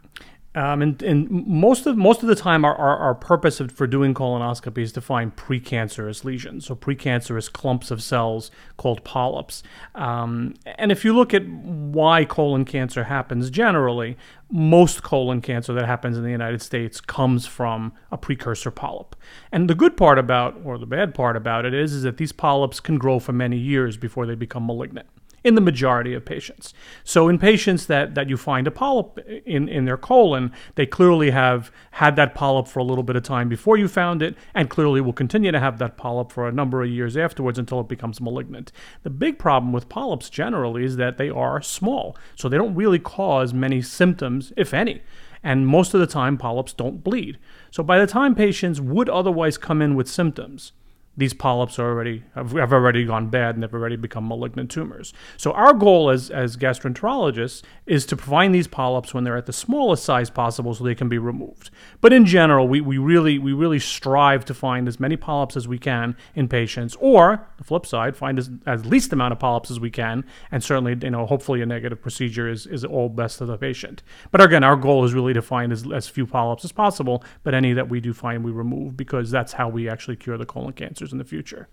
Um, 0.55 0.83
and, 0.83 1.03
and 1.03 1.29
most 1.47 1.85
of 1.87 1.97
most 1.97 2.23
of 2.23 2.29
the 2.29 2.37
time, 2.37 2.65
our, 2.65 2.75
our, 2.77 2.97
our 2.99 3.15
purpose 3.15 3.59
of, 3.59 3.73
for 3.73 3.89
doing 3.89 4.15
colonoscopy 4.15 4.79
is 4.79 4.93
to 4.93 5.01
find 5.01 5.35
precancerous 5.35 6.23
lesions, 6.23 6.67
so 6.67 6.77
precancerous 6.77 7.53
clumps 7.53 7.91
of 7.91 8.03
cells 8.03 8.53
called 8.77 9.03
polyps. 9.03 9.65
Um, 9.97 10.55
and 10.79 10.93
if 10.93 11.05
you 11.05 11.15
look 11.15 11.35
at 11.35 11.45
why 11.49 12.25
colon 12.25 12.65
cancer 12.65 13.05
happens 13.05 13.51
generally, 13.51 14.17
most 14.49 15.03
colon 15.03 15.41
cancer 15.41 15.73
that 15.75 15.87
happens 15.87 16.17
in 16.17 16.23
the 16.23 16.31
United 16.31 16.63
States 16.63 17.01
comes 17.01 17.47
from 17.47 17.93
a 18.13 18.17
precursor 18.17 18.71
polyp. 18.71 19.17
And 19.51 19.69
the 19.69 19.75
good 19.75 19.97
part 19.97 20.19
about, 20.21 20.61
or 20.65 20.79
the 20.79 20.87
bad 20.87 21.15
part 21.15 21.37
about 21.37 21.65
it 21.65 21.75
is, 21.75 21.93
is 21.93 22.05
that 22.05 22.19
these 22.19 22.33
polyps 22.33 22.79
can 22.79 22.97
grow 22.97 23.19
for 23.19 23.33
many 23.33 23.57
years 23.57 23.97
before 23.97 24.25
they 24.27 24.37
become 24.37 24.67
malignant 24.67 25.09
in 25.45 25.55
the 25.55 25.61
majority 25.61 26.15
of 26.15 26.25
patients. 26.25 26.73
So 27.05 27.29
in 27.29 27.39
patients 27.39 27.87
that, 27.87 28.15
that 28.15 28.31
you 28.31 28.37
find 28.39 28.67
a 28.67 28.71
polyp 28.71 29.19
in, 29.45 29.69
in 29.69 29.85
their 29.85 29.99
colon, 29.99 30.53
they 30.75 30.87
clearly 30.87 31.31
have 31.31 31.71
had 31.93 32.17
that 32.17 32.35
polyp 32.35 32.67
for 32.67 32.81
a 32.81 32.85
little 32.85 33.05
bit 33.05 33.15
of 33.15 33.23
time 33.23 33.51
before 33.51 33.77
you 33.77 33.87
found 33.87 34.23
it, 34.23 34.35
and 34.55 34.71
clearly 34.71 35.03
will 35.03 35.13
continue 35.13 35.53
to 35.53 35.61
have 35.61 35.79
that 35.79 35.99
polyp 35.99 36.33
for 36.33 36.49
a 36.49 36.53
number 36.53 36.83
of 36.83 36.89
years 36.89 37.17
afterwards 37.17 37.59
until 37.59 37.81
it 37.81 37.89
becomes 37.89 38.23
malignant. 38.23 38.73
The 39.03 39.11
big 39.11 39.39
problem 39.39 39.73
with 39.73 39.91
polyps 39.91 40.31
generally 40.31 40.85
is 40.85 40.97
that 40.97 41.19
they 41.19 41.29
are 41.29 41.61
small, 41.61 42.17
so 42.35 42.49
they 42.49 42.57
don't 42.57 42.75
really 42.75 42.99
cause 42.99 43.53
many 43.53 43.83
symptoms, 43.83 44.53
if 44.57 44.73
any. 44.73 45.03
And 45.43 45.67
most 45.67 45.93
of 45.93 46.01
the 46.01 46.07
time, 46.07 46.39
polyps 46.39 46.73
don't 46.73 47.05
bleed. 47.05 47.39
So 47.71 47.83
by 47.83 47.99
the 47.99 48.07
time 48.07 48.35
patients 48.35 48.81
would 48.81 49.11
otherwise 49.11 49.59
come 49.59 49.83
in 49.83 49.95
with 49.95 50.09
symptoms, 50.09 50.73
these 51.17 51.33
polyps 51.33 51.79
are 51.79 51.89
already 51.89 52.25
have, 52.35 52.73
already 52.73 53.05
gone 53.05 53.29
bad 53.29 53.55
and 53.55 53.63
they've 53.63 53.73
already 53.73 53.97
become 53.97 54.27
malignant 54.27 54.71
tumors. 54.71 55.13
So 55.37 55.53
our 55.53 55.73
goal 55.73 56.11
as 56.11 56.31
as 56.31 56.57
gastroenterologists 56.57 57.63
is 57.87 58.05
to 58.07 58.17
find 58.17 58.55
these 58.55 58.67
polyps 58.67 59.15
when 59.15 59.23
they're 59.23 59.37
at 59.37 59.47
the 59.47 59.53
smallest 59.53 60.05
size 60.05 60.31
possible 60.31 60.75
so 60.75 60.83
they 60.83 60.95
can 60.95 61.09
be 61.09 61.19
removed. 61.19 61.71
But 62.01 62.13
in 62.13 62.27
general, 62.27 62.67
we, 62.67 62.81
we 62.81 62.99
really 62.99 63.39
we 63.39 63.53
really 63.53 63.79
strive 63.79 64.45
to 64.47 64.55
find 64.55 64.89
as 64.89 64.99
many 64.99 65.17
polyps 65.17 65.57
as 65.57 65.69
we 65.69 65.79
can 65.79 66.17
in 66.35 66.49
patients, 66.49 66.97
or 67.01 67.47
the 67.59 67.65
flip 67.65 67.87
side, 67.87 68.17
find 68.17 68.39
as, 68.39 68.51
as 68.67 68.85
least 68.85 69.13
amount 69.13 69.33
of 69.33 69.39
polyps 69.39 69.71
as 69.71 69.79
we 69.79 69.91
can, 69.91 70.25
and 70.51 70.65
certainly 70.65 70.97
you 71.01 71.11
know 71.11 71.27
hopefully 71.27 71.63
a 71.63 71.67
negative 71.67 72.03
procedure 72.03 72.49
is, 72.49 72.67
is 72.67 72.85
all 72.85 73.09
best 73.09 73.39
for 73.39 73.47
the 73.47 73.57
patient. 73.57 74.03
But 74.33 74.41
again, 74.41 74.65
our 74.65 74.77
goal 74.77 75.05
is 75.05 75.15
really 75.15 75.35
to 75.35 75.43
find 75.43 75.71
as, 75.71 75.91
as 75.93 76.09
few 76.09 76.27
polyps 76.27 76.65
as 76.65 76.73
possible, 76.73 77.23
but 77.45 77.55
any 77.55 77.73
that 77.73 77.89
we 77.89 78.01
do 78.01 78.13
find 78.13 78.45
we 78.45 78.51
remove 78.51 78.97
because 78.97 79.31
that's 79.31 79.53
how 79.53 79.69
we 79.69 79.89
actually 79.89 80.17
cure 80.17 80.37
the 80.37 80.47
colon 80.47 80.73
cancer 80.73 81.04
cancers 81.05 81.13
in 81.13 81.19
the 81.19 81.25
future. 81.25 81.69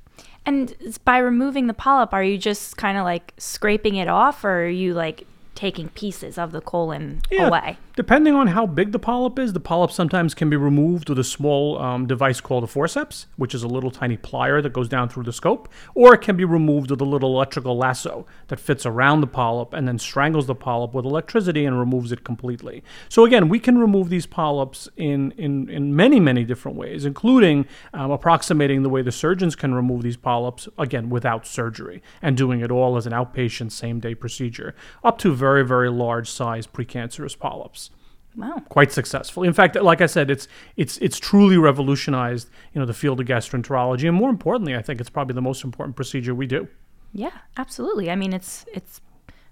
And 0.45 0.75
by 1.05 1.17
removing 1.17 1.67
the 1.67 1.73
polyp, 1.73 2.13
are 2.13 2.23
you 2.23 2.37
just 2.37 2.77
kind 2.77 2.97
of 2.97 3.03
like 3.03 3.33
scraping 3.37 3.95
it 3.95 4.07
off, 4.07 4.43
or 4.43 4.65
are 4.65 4.69
you 4.69 4.93
like 4.93 5.25
taking 5.55 5.89
pieces 5.89 6.37
of 6.37 6.51
the 6.51 6.61
colon 6.61 7.21
yeah, 7.31 7.47
away? 7.47 7.77
Depending 8.01 8.33
on 8.33 8.47
how 8.47 8.65
big 8.65 8.93
the 8.93 8.97
polyp 8.97 9.37
is, 9.37 9.53
the 9.53 9.59
polyp 9.59 9.91
sometimes 9.91 10.33
can 10.33 10.49
be 10.49 10.57
removed 10.57 11.07
with 11.07 11.19
a 11.19 11.23
small 11.23 11.77
um, 11.77 12.07
device 12.07 12.41
called 12.41 12.63
a 12.63 12.67
forceps, 12.67 13.27
which 13.35 13.53
is 13.53 13.61
a 13.61 13.67
little 13.67 13.91
tiny 13.91 14.17
plier 14.17 14.59
that 14.63 14.73
goes 14.73 14.89
down 14.89 15.07
through 15.07 15.21
the 15.21 15.31
scope, 15.31 15.69
or 15.93 16.15
it 16.15 16.21
can 16.21 16.35
be 16.35 16.43
removed 16.43 16.89
with 16.89 16.99
a 16.99 17.05
little 17.05 17.35
electrical 17.35 17.77
lasso 17.77 18.25
that 18.47 18.59
fits 18.59 18.87
around 18.87 19.21
the 19.21 19.27
polyp 19.27 19.71
and 19.71 19.87
then 19.87 19.99
strangles 19.99 20.47
the 20.47 20.55
polyp 20.55 20.95
with 20.95 21.05
electricity 21.05 21.63
and 21.63 21.77
removes 21.77 22.11
it 22.11 22.23
completely. 22.23 22.83
So 23.07 23.23
again, 23.23 23.49
we 23.49 23.59
can 23.59 23.77
remove 23.77 24.09
these 24.09 24.25
polyps 24.25 24.89
in, 24.97 25.29
in, 25.37 25.69
in 25.69 25.95
many, 25.95 26.19
many 26.19 26.43
different 26.43 26.79
ways, 26.79 27.05
including 27.05 27.67
um, 27.93 28.09
approximating 28.09 28.81
the 28.81 28.89
way 28.89 29.03
the 29.03 29.11
surgeons 29.11 29.55
can 29.55 29.75
remove 29.75 30.01
these 30.01 30.17
polyps, 30.17 30.67
again, 30.75 31.11
without 31.11 31.45
surgery, 31.45 32.01
and 32.19 32.35
doing 32.35 32.61
it 32.61 32.71
all 32.71 32.97
as 32.97 33.05
an 33.05 33.13
outpatient 33.13 33.71
same 33.71 33.99
day 33.99 34.15
procedure, 34.15 34.73
up 35.03 35.19
to 35.19 35.31
very, 35.35 35.63
very 35.63 35.91
large 35.91 36.31
size 36.31 36.65
precancerous 36.65 37.37
polyps. 37.37 37.90
Wow. 38.35 38.61
Quite 38.69 38.91
successful. 38.91 39.43
In 39.43 39.53
fact, 39.53 39.75
like 39.75 40.01
I 40.01 40.05
said, 40.05 40.31
it's 40.31 40.47
it's 40.77 40.97
it's 40.97 41.19
truly 41.19 41.57
revolutionized, 41.57 42.49
you 42.73 42.79
know, 42.79 42.85
the 42.85 42.93
field 42.93 43.19
of 43.19 43.27
gastroenterology, 43.27 44.07
and 44.07 44.15
more 44.15 44.29
importantly, 44.29 44.75
I 44.75 44.81
think 44.81 45.01
it's 45.01 45.09
probably 45.09 45.33
the 45.33 45.41
most 45.41 45.63
important 45.63 45.95
procedure 45.95 46.33
we 46.33 46.47
do. 46.47 46.67
Yeah, 47.13 47.31
absolutely. 47.57 48.09
I 48.09 48.15
mean, 48.15 48.33
it's 48.33 48.65
it's 48.73 49.01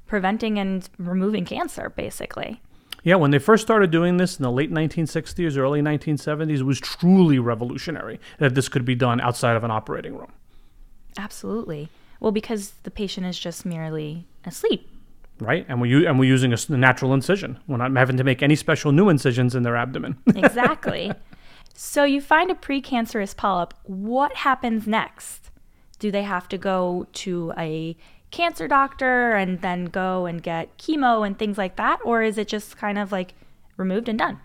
preventing 0.07 0.57
and 0.57 0.89
removing 0.97 1.45
cancer, 1.45 1.89
basically. 1.89 2.61
Yeah, 3.03 3.15
when 3.15 3.31
they 3.31 3.39
first 3.39 3.63
started 3.63 3.91
doing 3.91 4.17
this 4.17 4.37
in 4.37 4.43
the 4.43 4.51
late 4.51 4.71
1960s, 4.71 5.57
early 5.57 5.81
1970s, 5.81 6.59
it 6.59 6.63
was 6.63 6.79
truly 6.79 7.39
revolutionary 7.39 8.19
that 8.39 8.55
this 8.55 8.67
could 8.67 8.83
be 8.83 8.95
done 8.95 9.21
outside 9.21 9.55
of 9.55 9.63
an 9.63 9.71
operating 9.71 10.17
room. 10.17 10.33
Absolutely. 11.17 11.89
Well, 12.19 12.33
because 12.33 12.71
the 12.83 12.91
patient 12.91 13.25
is 13.25 13.39
just 13.39 13.65
merely 13.65 14.25
asleep 14.45 14.89
right? 15.39 15.65
And 15.67 15.81
we 15.81 16.05
and 16.05 16.19
we're 16.19 16.25
using 16.25 16.53
a 16.53 16.77
natural 16.77 17.13
incision. 17.13 17.59
We're 17.67 17.77
not 17.77 17.95
having 17.95 18.17
to 18.17 18.23
make 18.23 18.43
any 18.43 18.55
special 18.55 18.91
new 18.91 19.09
incisions 19.09 19.55
in 19.55 19.63
their 19.63 19.75
abdomen. 19.75 20.17
exactly. 20.35 21.11
So 21.73 22.03
you 22.03 22.21
find 22.21 22.51
a 22.51 22.55
precancerous 22.55 23.35
polyp. 23.35 23.73
What 23.83 24.35
happens 24.35 24.85
next? 24.85 25.49
Do 25.97 26.11
they 26.11 26.23
have 26.23 26.47
to 26.49 26.57
go 26.57 27.07
to 27.13 27.53
a 27.57 27.95
cancer 28.31 28.67
doctor 28.67 29.31
and 29.31 29.61
then 29.61 29.85
go 29.85 30.25
and 30.25 30.41
get 30.41 30.77
chemo 30.77 31.25
and 31.25 31.37
things 31.37 31.57
like 31.57 31.75
that, 31.77 31.99
or 32.03 32.21
is 32.21 32.37
it 32.37 32.47
just 32.47 32.77
kind 32.77 32.97
of 32.97 33.11
like 33.11 33.33
removed 33.77 34.09
and 34.09 34.19
done? 34.19 34.39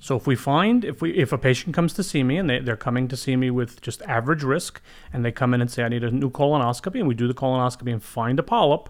So 0.00 0.16
if 0.16 0.26
we 0.26 0.36
find 0.36 0.84
if 0.84 1.00
we 1.00 1.12
if 1.14 1.32
a 1.32 1.38
patient 1.38 1.74
comes 1.74 1.92
to 1.94 2.02
see 2.02 2.22
me 2.22 2.36
and 2.36 2.48
they, 2.48 2.60
they're 2.60 2.76
coming 2.76 3.08
to 3.08 3.16
see 3.16 3.36
me 3.36 3.50
with 3.50 3.80
just 3.80 4.02
average 4.02 4.42
risk 4.42 4.80
and 5.12 5.24
they 5.24 5.32
come 5.32 5.54
in 5.54 5.60
and 5.60 5.70
say 5.70 5.82
I 5.82 5.88
need 5.88 6.04
a 6.04 6.10
new 6.10 6.30
colonoscopy 6.30 6.96
and 6.96 7.08
we 7.08 7.14
do 7.14 7.26
the 7.26 7.34
colonoscopy 7.34 7.92
and 7.92 8.02
find 8.02 8.38
a 8.38 8.42
polyp, 8.42 8.88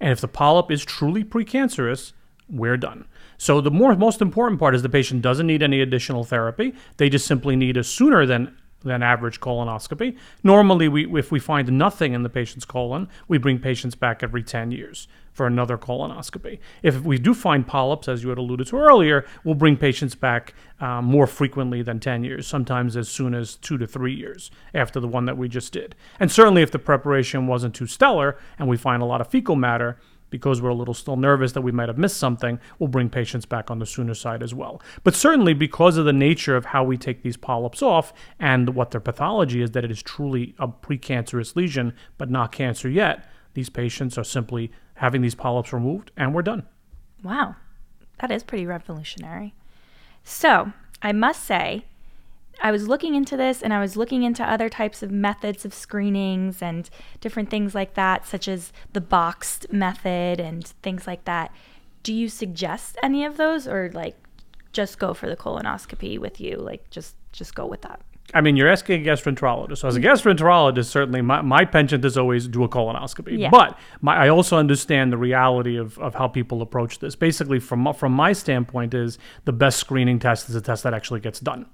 and 0.00 0.10
if 0.10 0.20
the 0.20 0.28
polyp 0.28 0.70
is 0.70 0.84
truly 0.84 1.22
precancerous, 1.22 2.12
we're 2.48 2.76
done. 2.76 3.06
So 3.38 3.60
the 3.60 3.70
more 3.70 3.94
most 3.94 4.20
important 4.20 4.58
part 4.58 4.74
is 4.74 4.82
the 4.82 4.88
patient 4.88 5.22
doesn't 5.22 5.46
need 5.46 5.62
any 5.62 5.80
additional 5.80 6.24
therapy. 6.24 6.74
They 6.96 7.08
just 7.08 7.26
simply 7.26 7.56
need 7.56 7.76
a 7.76 7.84
sooner 7.84 8.26
than 8.26 8.56
than 8.82 9.02
average 9.02 9.40
colonoscopy. 9.40 10.16
Normally, 10.42 10.88
we, 10.88 11.18
if 11.18 11.30
we 11.30 11.38
find 11.38 11.70
nothing 11.72 12.12
in 12.12 12.22
the 12.22 12.28
patient's 12.28 12.64
colon, 12.64 13.08
we 13.28 13.38
bring 13.38 13.58
patients 13.58 13.94
back 13.94 14.22
every 14.22 14.42
10 14.42 14.70
years 14.70 15.06
for 15.32 15.46
another 15.46 15.78
colonoscopy. 15.78 16.58
If 16.82 17.02
we 17.02 17.18
do 17.18 17.34
find 17.34 17.66
polyps, 17.66 18.08
as 18.08 18.22
you 18.22 18.30
had 18.30 18.38
alluded 18.38 18.66
to 18.68 18.76
earlier, 18.76 19.24
we'll 19.44 19.54
bring 19.54 19.76
patients 19.76 20.14
back 20.14 20.54
um, 20.80 21.04
more 21.04 21.26
frequently 21.26 21.82
than 21.82 22.00
10 22.00 22.24
years, 22.24 22.46
sometimes 22.46 22.96
as 22.96 23.08
soon 23.08 23.34
as 23.34 23.56
two 23.56 23.78
to 23.78 23.86
three 23.86 24.14
years 24.14 24.50
after 24.74 24.98
the 24.98 25.08
one 25.08 25.26
that 25.26 25.36
we 25.36 25.48
just 25.48 25.72
did. 25.72 25.94
And 26.18 26.30
certainly, 26.32 26.62
if 26.62 26.70
the 26.70 26.78
preparation 26.78 27.46
wasn't 27.46 27.74
too 27.74 27.86
stellar 27.86 28.38
and 28.58 28.68
we 28.68 28.76
find 28.76 29.02
a 29.02 29.06
lot 29.06 29.20
of 29.20 29.28
fecal 29.28 29.56
matter, 29.56 29.98
because 30.30 30.62
we're 30.62 30.70
a 30.70 30.74
little 30.74 30.94
still 30.94 31.16
nervous 31.16 31.52
that 31.52 31.60
we 31.60 31.72
might 31.72 31.88
have 31.88 31.98
missed 31.98 32.16
something, 32.16 32.58
we'll 32.78 32.88
bring 32.88 33.10
patients 33.10 33.44
back 33.44 33.70
on 33.70 33.78
the 33.78 33.86
sooner 33.86 34.14
side 34.14 34.42
as 34.42 34.54
well. 34.54 34.80
But 35.04 35.14
certainly, 35.14 35.54
because 35.54 35.96
of 35.96 36.04
the 36.04 36.12
nature 36.12 36.56
of 36.56 36.66
how 36.66 36.84
we 36.84 36.96
take 36.96 37.22
these 37.22 37.36
polyps 37.36 37.82
off 37.82 38.12
and 38.38 38.74
what 38.74 38.90
their 38.90 39.00
pathology 39.00 39.62
is, 39.62 39.72
that 39.72 39.84
it 39.84 39.90
is 39.90 40.02
truly 40.02 40.54
a 40.58 40.68
precancerous 40.68 41.56
lesion, 41.56 41.94
but 42.16 42.30
not 42.30 42.52
cancer 42.52 42.88
yet, 42.88 43.28
these 43.54 43.68
patients 43.70 44.16
are 44.16 44.24
simply 44.24 44.70
having 44.94 45.22
these 45.22 45.34
polyps 45.34 45.72
removed, 45.72 46.10
and 46.16 46.34
we're 46.34 46.42
done. 46.42 46.66
Wow, 47.22 47.56
that 48.20 48.30
is 48.30 48.42
pretty 48.42 48.66
revolutionary. 48.66 49.54
So, 50.22 50.72
I 51.02 51.12
must 51.12 51.44
say, 51.44 51.86
I 52.60 52.70
was 52.70 52.88
looking 52.88 53.14
into 53.14 53.36
this 53.36 53.62
and 53.62 53.72
I 53.72 53.80
was 53.80 53.96
looking 53.96 54.22
into 54.22 54.44
other 54.44 54.68
types 54.68 55.02
of 55.02 55.10
methods 55.10 55.64
of 55.64 55.72
screenings 55.72 56.62
and 56.62 56.88
different 57.20 57.50
things 57.50 57.74
like 57.74 57.94
that, 57.94 58.26
such 58.26 58.48
as 58.48 58.72
the 58.92 59.00
boxed 59.00 59.72
method 59.72 60.40
and 60.40 60.66
things 60.82 61.06
like 61.06 61.24
that. 61.24 61.52
Do 62.02 62.12
you 62.12 62.28
suggest 62.28 62.96
any 63.02 63.24
of 63.24 63.36
those 63.36 63.66
or 63.66 63.90
like 63.92 64.16
just 64.72 64.98
go 64.98 65.14
for 65.14 65.28
the 65.28 65.36
colonoscopy 65.36 66.18
with 66.18 66.40
you? 66.40 66.56
Like 66.56 66.88
just 66.90 67.16
just 67.32 67.54
go 67.54 67.66
with 67.66 67.82
that? 67.82 68.00
I 68.32 68.40
mean, 68.40 68.56
you're 68.56 68.68
asking 68.68 69.06
a 69.06 69.10
gastroenterologist. 69.10 69.78
So 69.78 69.88
as 69.88 69.96
a 69.96 70.00
gastroenterologist, 70.00 70.86
certainly 70.86 71.20
my, 71.20 71.40
my 71.42 71.64
penchant 71.64 72.04
is 72.04 72.16
always 72.16 72.46
do 72.46 72.62
a 72.62 72.68
colonoscopy. 72.68 73.38
Yeah. 73.38 73.50
But 73.50 73.76
my, 74.00 74.14
I 74.14 74.28
also 74.28 74.56
understand 74.56 75.12
the 75.12 75.16
reality 75.16 75.76
of, 75.76 75.98
of 75.98 76.14
how 76.14 76.28
people 76.28 76.62
approach 76.62 77.00
this. 77.00 77.16
Basically, 77.16 77.58
from 77.58 77.92
from 77.94 78.12
my 78.12 78.32
standpoint, 78.32 78.94
is 78.94 79.18
the 79.44 79.52
best 79.52 79.78
screening 79.78 80.18
test 80.18 80.48
is 80.48 80.54
a 80.54 80.60
test 80.60 80.84
that 80.84 80.94
actually 80.94 81.20
gets 81.20 81.40
done. 81.40 81.66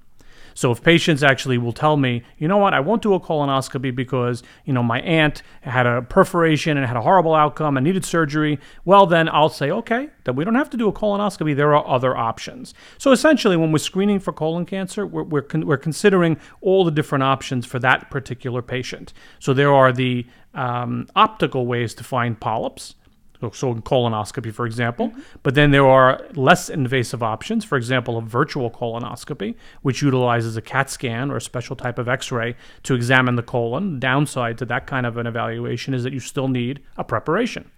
So 0.57 0.73
if 0.73 0.83
patients 0.83 1.23
actually 1.23 1.59
will 1.59 1.75
tell 1.75 1.99
me, 1.99 2.23
you 2.39 2.49
know 2.49 2.57
what, 2.57 2.73
I 2.73 2.81
won't 2.81 3.03
do 3.03 3.13
a 3.13 3.21
colonoscopy 3.21 3.95
because, 3.95 4.43
you 4.65 4.73
know, 4.73 4.83
my 4.83 5.01
aunt 5.03 5.43
had 5.61 5.87
a 5.87 6.01
perforation 6.01 6.79
and 6.79 6.87
had 6.87 6.97
a 6.97 7.03
horrible 7.03 7.35
outcome 7.35 7.77
and 7.77 7.85
needed 7.85 8.07
surgery, 8.07 8.59
well, 8.87 9.05
then 9.05 9.29
I'll 9.29 9.51
say, 9.51 9.71
okay, 9.71 10.09
then 10.25 10.35
we 10.35 10.45
don't 10.45 10.55
have 10.55 10.71
to 10.71 10.79
do 10.79 10.89
a 10.89 10.93
colonoscopy. 10.95 11.55
There 11.55 11.75
are 11.75 11.87
other 11.87 12.17
options. 12.17 12.73
So 12.97 13.13
essentially, 13.13 13.59
when 13.59 13.71
we're 13.71 13.79
screening 13.79 14.19
for 14.19 14.33
colon 14.33 14.65
cancer, 14.65 15.07
we're, 15.07 15.25
we're, 15.25 15.43
con- 15.43 15.67
we're 15.67 15.77
considering 15.77 16.39
all 16.63 16.87
the 16.87 16.91
different 16.91 17.23
options 17.23 17.67
for 17.67 17.79
that 17.81 18.11
particular 18.11 18.63
patient. 18.63 19.13
So 19.39 19.53
there 19.53 19.75
are 19.75 19.93
the 19.93 20.27
um, 20.55 21.07
optical 21.15 21.67
ways 21.67 21.93
to 21.95 22.03
find 22.03 22.41
polyps 22.41 22.95
so- 23.41 23.75
colonoscopy, 23.75 24.53
for 24.53 24.67
example. 24.67 25.13
But 25.43 25.55
then 25.55 25.71
there 25.71 25.87
are 25.87 26.21
less 26.35 26.69
invasive 26.69 27.23
options, 27.23 27.65
for 27.65 27.77
example, 27.77 28.19
a 28.19 28.23
virtual 28.23 28.71
colonoscopy, 28.71 29.55
which 29.83 30.03
utilizes 30.03 30.57
a 30.57 30.63
CAT 30.63 30.91
scan 30.91 31.31
or 31.31 31.37
a 31.37 31.41
special 31.41 31.77
type 31.77 31.99
of 31.99 32.09
x 32.09 32.33
ray 32.33 32.57
to 32.85 32.95
examine 32.95 33.37
the 33.37 33.43
colon. 33.43 33.99
Downside 33.99 34.59
to 34.59 34.65
that 34.67 34.87
kind 34.87 35.07
of 35.07 35.17
an 35.17 35.27
evaluation 35.27 35.95
is 35.95 36.03
that 36.05 36.13
you 36.13 36.21
still 36.21 36.49
need 36.49 36.81
a 36.97 37.05
preparation. 37.05 37.71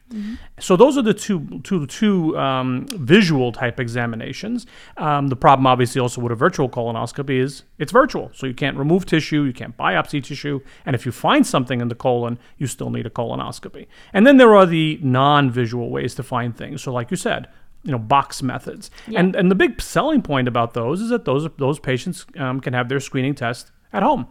So 0.59 0.77
those 0.77 0.97
are 0.97 1.03
the 1.03 1.15
two, 1.15 1.61
two, 1.65 1.87
two 1.87 2.39
um, 2.39 2.87
visual 2.91 3.53
type 3.53 3.79
examinations. 3.79 4.67
Um, 4.97 5.29
the 5.29 5.37
problem, 5.37 5.67
obviously, 5.67 6.01
also 6.01 6.21
with 6.21 6.33
a 6.33 6.35
virtual 6.35 6.69
colonoscopy 6.69 7.41
is 7.41 7.65
it's 7.79 7.93
virtual, 7.93 8.31
so 8.35 8.47
you 8.47 8.55
can't 8.55 8.77
remove 8.77 9.07
tissue, 9.07 9.43
you 9.43 9.53
can't 9.53 9.77
biopsy 9.77 10.23
tissue, 10.23 10.61
and 10.87 10.95
if 10.97 11.05
you 11.05 11.13
find 11.13 11.47
something 11.47 11.81
in 11.81 11.89
the 11.89 11.95
colon, 11.95 12.39
you 12.57 12.67
still 12.67 12.91
need 12.91 13.07
a 13.07 13.11
colonoscopy. 13.11 13.87
And 14.13 14.27
then 14.27 14.37
there 14.39 14.55
are 14.57 14.67
the 14.67 14.99
non-visual 15.03 15.91
ways 15.91 16.15
to 16.17 16.23
find 16.23 16.57
things. 16.57 16.83
So, 16.83 16.93
like 16.93 17.11
you 17.11 17.17
said, 17.17 17.49
you 17.85 17.93
know, 17.93 17.99
box 17.99 18.43
methods. 18.43 18.91
And 19.15 19.37
and 19.37 19.51
the 19.51 19.55
big 19.55 19.81
selling 19.81 20.23
point 20.23 20.49
about 20.49 20.75
those 20.75 21.01
is 21.01 21.11
that 21.11 21.25
those 21.25 21.49
those 21.59 21.79
patients 21.79 22.27
um, 22.37 22.61
can 22.61 22.73
have 22.73 22.89
their 22.89 23.01
screening 23.01 23.35
test 23.35 23.71
at 23.93 24.03
home. 24.03 24.27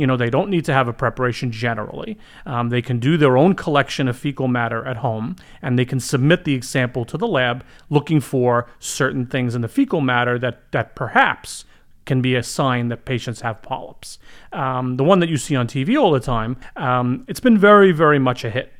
You 0.00 0.06
know, 0.06 0.16
they 0.16 0.30
don't 0.30 0.48
need 0.48 0.64
to 0.64 0.72
have 0.72 0.88
a 0.88 0.94
preparation 0.94 1.52
generally. 1.52 2.16
Um, 2.46 2.70
they 2.70 2.80
can 2.80 3.00
do 3.00 3.18
their 3.18 3.36
own 3.36 3.54
collection 3.54 4.08
of 4.08 4.16
fecal 4.16 4.48
matter 4.48 4.82
at 4.86 4.96
home, 4.96 5.36
and 5.60 5.78
they 5.78 5.84
can 5.84 6.00
submit 6.00 6.44
the 6.44 6.62
sample 6.62 7.04
to 7.04 7.18
the 7.18 7.28
lab 7.28 7.62
looking 7.90 8.18
for 8.18 8.66
certain 8.78 9.26
things 9.26 9.54
in 9.54 9.60
the 9.60 9.68
fecal 9.68 10.00
matter 10.00 10.38
that, 10.38 10.72
that 10.72 10.94
perhaps 10.94 11.66
can 12.06 12.22
be 12.22 12.34
a 12.34 12.42
sign 12.42 12.88
that 12.88 13.04
patients 13.04 13.42
have 13.42 13.60
polyps. 13.60 14.18
Um, 14.54 14.96
the 14.96 15.04
one 15.04 15.20
that 15.20 15.28
you 15.28 15.36
see 15.36 15.54
on 15.54 15.66
TV 15.68 16.00
all 16.00 16.12
the 16.12 16.18
time, 16.18 16.56
um, 16.76 17.26
it's 17.28 17.38
been 17.38 17.58
very, 17.58 17.92
very 17.92 18.18
much 18.18 18.42
a 18.42 18.48
hit. 18.48 18.72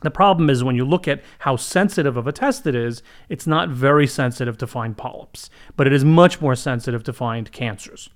The 0.00 0.10
problem 0.10 0.50
is 0.50 0.64
when 0.64 0.74
you 0.74 0.84
look 0.84 1.06
at 1.06 1.22
how 1.38 1.54
sensitive 1.54 2.16
of 2.16 2.26
a 2.26 2.32
test 2.32 2.66
it 2.66 2.74
is, 2.74 3.00
it's 3.28 3.46
not 3.46 3.68
very 3.68 4.08
sensitive 4.08 4.58
to 4.58 4.66
find 4.66 4.96
polyps, 4.96 5.50
but 5.76 5.86
it 5.86 5.92
is 5.92 6.04
much 6.04 6.40
more 6.40 6.56
sensitive 6.56 7.04
to 7.04 7.12
find 7.12 7.52
cancers. 7.52 8.10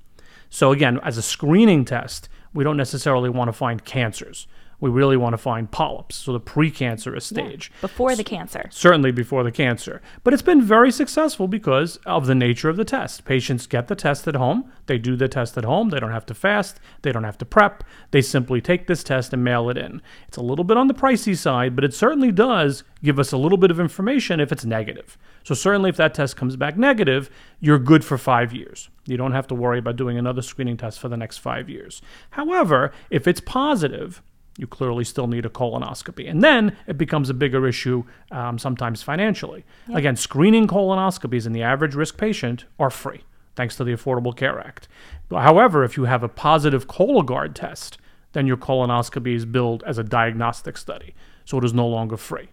So, 0.55 0.71
again, 0.71 1.01
as 1.03 1.17
a 1.17 1.23
screening 1.23 1.87
test, 1.87 2.29
we 2.53 2.63
don't 2.63 2.77
necessarily 2.77 3.31
want 3.31 3.49
to 3.49 3.55
find 3.55 3.83
cancers. 3.83 4.47
We 4.83 4.91
really 4.91 5.17
want 5.17 5.33
to 5.33 5.39
find 5.39 5.71
polyps, 5.71 6.17
so 6.17 6.33
the 6.33 6.41
precancerous 6.41 7.23
stage 7.23 7.71
Before 7.81 8.17
the 8.17 8.25
cancer. 8.25 8.67
certainly 8.73 9.13
before 9.13 9.45
the 9.45 9.53
cancer. 9.53 10.03
But 10.25 10.35
it's 10.35 10.43
been 10.43 10.61
very 10.61 10.91
successful 10.91 11.47
because 11.47 11.99
of 12.05 12.27
the 12.27 12.35
nature 12.35 12.69
of 12.69 12.77
the 12.77 12.85
test. 12.85 13.25
Patients 13.25 13.69
get 13.69 13.87
the 13.87 13.95
test 13.95 14.27
at 14.27 14.35
home, 14.35 14.73
they 14.87 14.99
do 14.99 15.15
the 15.15 15.29
test 15.29 15.57
at 15.57 15.65
home, 15.65 15.91
they 15.91 16.01
don't 16.01 16.11
have 16.11 16.27
to 16.27 16.35
fast, 16.35 16.81
they 17.03 17.13
don't 17.13 17.23
have 17.23 17.39
to 17.39 17.45
prep, 17.45 17.85
they 18.11 18.21
simply 18.21 18.61
take 18.61 18.89
this 18.89 19.05
test 19.05 19.33
and 19.33 19.45
mail 19.45 19.71
it 19.71 19.79
in. 19.79 20.03
It's 20.27 20.37
a 20.37 20.43
little 20.43 20.65
bit 20.65 20.77
on 20.77 20.89
the 20.89 20.95
pricey 20.95 21.37
side, 21.37 21.77
but 21.77 21.85
it 21.85 21.95
certainly 21.95 22.33
does 22.33 22.83
give 23.05 23.21
us 23.21 23.31
a 23.31 23.39
little 23.39 23.59
bit 23.59 23.71
of 23.71 23.79
information 23.79 24.41
if 24.41 24.51
it's 24.51 24.65
negative. 24.65 25.17
So, 25.45 25.55
certainly, 25.55 25.91
if 25.91 25.97
that 25.97 26.13
test 26.13 26.37
comes 26.37 26.57
back 26.57 26.77
negative, 26.77 27.31
you're 27.61 27.79
good 27.79 28.05
for 28.05 28.19
five 28.19 28.53
years. 28.53 28.89
You 29.07 29.17
don't 29.17 29.33
have 29.33 29.47
to 29.47 29.55
worry 29.55 29.79
about 29.79 29.95
doing 29.95 30.19
another 30.19 30.43
screening 30.43 30.77
test 30.77 30.99
for 30.99 31.09
the 31.09 31.17
next 31.17 31.39
five 31.39 31.69
years. 31.71 32.03
However, 32.31 32.93
if 33.11 33.29
it's 33.29 33.41
positive, 33.41 34.23
you 34.59 34.67
clearly 34.67 35.05
still 35.05 35.27
need 35.27 35.47
a 35.47 35.51
colonoscopy. 35.51 36.29
And 36.29 36.43
then 36.43 36.77
it 36.87 36.99
becomes 36.99 37.31
a 37.31 37.35
bigger 37.35 37.67
issue, 37.67 38.05
um, 38.31 38.59
sometimes 38.59 39.03
financially. 39.03 39.65
Again, 39.95 40.17
screening 40.17 40.67
colonoscopies 40.67 41.47
in 41.47 41.53
the 41.53 41.63
average 41.63 41.95
risk 41.95 42.19
patient 42.19 42.67
are 42.79 42.91
free, 42.91 43.23
thanks 43.57 43.77
to 43.77 43.85
the 43.85 43.93
Affordable 43.93 44.37
Care 44.37 44.61
Act. 44.61 44.89
However, 45.31 45.85
if 45.85 45.97
you 45.97 46.05
have 46.05 46.23
a 46.23 46.29
positive 46.29 46.87
Cologuard 46.87 47.55
test, 47.55 47.99
then 48.33 48.47
your 48.47 48.57
colonoscopy 48.57 49.35
is 49.35 49.45
billed 49.45 49.83
as 49.87 49.99
a 49.99 50.05
diagnostic 50.05 50.77
study, 50.77 51.15
so 51.45 51.59
it 51.59 51.65
is 51.65 51.75
no 51.75 51.87
longer 51.87 52.17
free. 52.17 52.49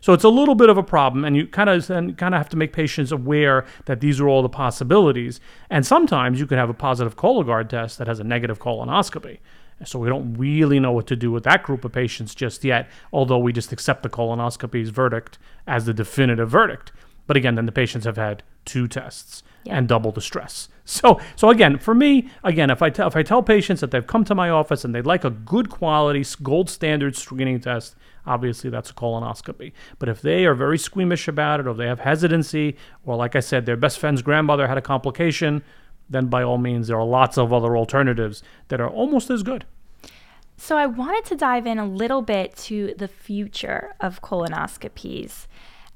So 0.00 0.12
it's 0.12 0.24
a 0.24 0.28
little 0.28 0.56
bit 0.56 0.68
of 0.68 0.76
a 0.76 0.82
problem, 0.82 1.24
and 1.24 1.36
you 1.36 1.46
kind 1.46 1.70
of 1.70 1.86
then 1.86 2.16
kind 2.16 2.34
of 2.34 2.38
have 2.38 2.48
to 2.48 2.56
make 2.56 2.72
patients 2.72 3.12
aware 3.12 3.64
that 3.84 4.00
these 4.00 4.20
are 4.20 4.28
all 4.28 4.42
the 4.42 4.48
possibilities. 4.48 5.40
And 5.70 5.86
sometimes 5.86 6.40
you 6.40 6.46
could 6.46 6.58
have 6.58 6.68
a 6.68 6.74
positive 6.74 7.16
Cologuard 7.16 7.68
test 7.68 7.98
that 7.98 8.08
has 8.08 8.18
a 8.18 8.24
negative 8.24 8.58
colonoscopy. 8.58 9.38
So 9.84 9.98
we 9.98 10.08
don't 10.08 10.34
really 10.34 10.80
know 10.80 10.92
what 10.92 11.06
to 11.08 11.16
do 11.16 11.30
with 11.30 11.44
that 11.44 11.62
group 11.62 11.84
of 11.84 11.92
patients 11.92 12.34
just 12.34 12.64
yet, 12.64 12.88
although 13.12 13.38
we 13.38 13.52
just 13.52 13.72
accept 13.72 14.02
the 14.02 14.08
colonoscopy's 14.08 14.90
verdict 14.90 15.38
as 15.66 15.84
the 15.84 15.94
definitive 15.94 16.50
verdict. 16.50 16.92
But 17.26 17.36
again, 17.36 17.54
then 17.54 17.66
the 17.66 17.72
patients 17.72 18.04
have 18.04 18.16
had 18.16 18.42
two 18.64 18.88
tests 18.88 19.42
and 19.66 19.88
double 19.88 20.12
the 20.12 20.20
stress. 20.20 20.68
So, 20.84 21.20
so 21.36 21.48
again, 21.48 21.78
for 21.78 21.94
me, 21.94 22.28
again, 22.42 22.68
if 22.68 22.82
I 22.82 22.90
tell 22.90 23.06
if 23.06 23.14
I 23.14 23.22
tell 23.22 23.40
patients 23.40 23.80
that 23.82 23.92
they've 23.92 24.06
come 24.06 24.24
to 24.24 24.34
my 24.34 24.50
office 24.50 24.84
and 24.84 24.92
they'd 24.92 25.06
like 25.06 25.22
a 25.22 25.30
good 25.30 25.70
quality, 25.70 26.24
gold 26.42 26.68
standard 26.68 27.16
screening 27.16 27.60
test, 27.60 27.94
obviously 28.26 28.68
that's 28.68 28.90
a 28.90 28.92
colonoscopy. 28.92 29.72
But 30.00 30.08
if 30.08 30.20
they 30.20 30.44
are 30.44 30.56
very 30.56 30.78
squeamish 30.78 31.28
about 31.28 31.60
it, 31.60 31.68
or 31.68 31.74
they 31.74 31.86
have 31.86 32.00
hesitancy, 32.00 32.76
or 33.06 33.14
like 33.14 33.36
I 33.36 33.40
said, 33.40 33.64
their 33.64 33.76
best 33.76 34.00
friend's 34.00 34.22
grandmother 34.22 34.66
had 34.66 34.76
a 34.76 34.82
complication, 34.82 35.62
then 36.12 36.26
by 36.26 36.42
all 36.42 36.58
means, 36.58 36.88
there 36.88 36.98
are 36.98 37.04
lots 37.04 37.36
of 37.38 37.52
other 37.52 37.76
alternatives 37.76 38.42
that 38.68 38.80
are 38.80 38.88
almost 38.88 39.30
as 39.30 39.42
good. 39.42 39.64
So 40.56 40.76
I 40.76 40.86
wanted 40.86 41.24
to 41.24 41.36
dive 41.36 41.66
in 41.66 41.78
a 41.78 41.86
little 41.86 42.22
bit 42.22 42.54
to 42.56 42.94
the 42.96 43.08
future 43.08 43.94
of 44.00 44.22
colonoscopies. 44.22 45.46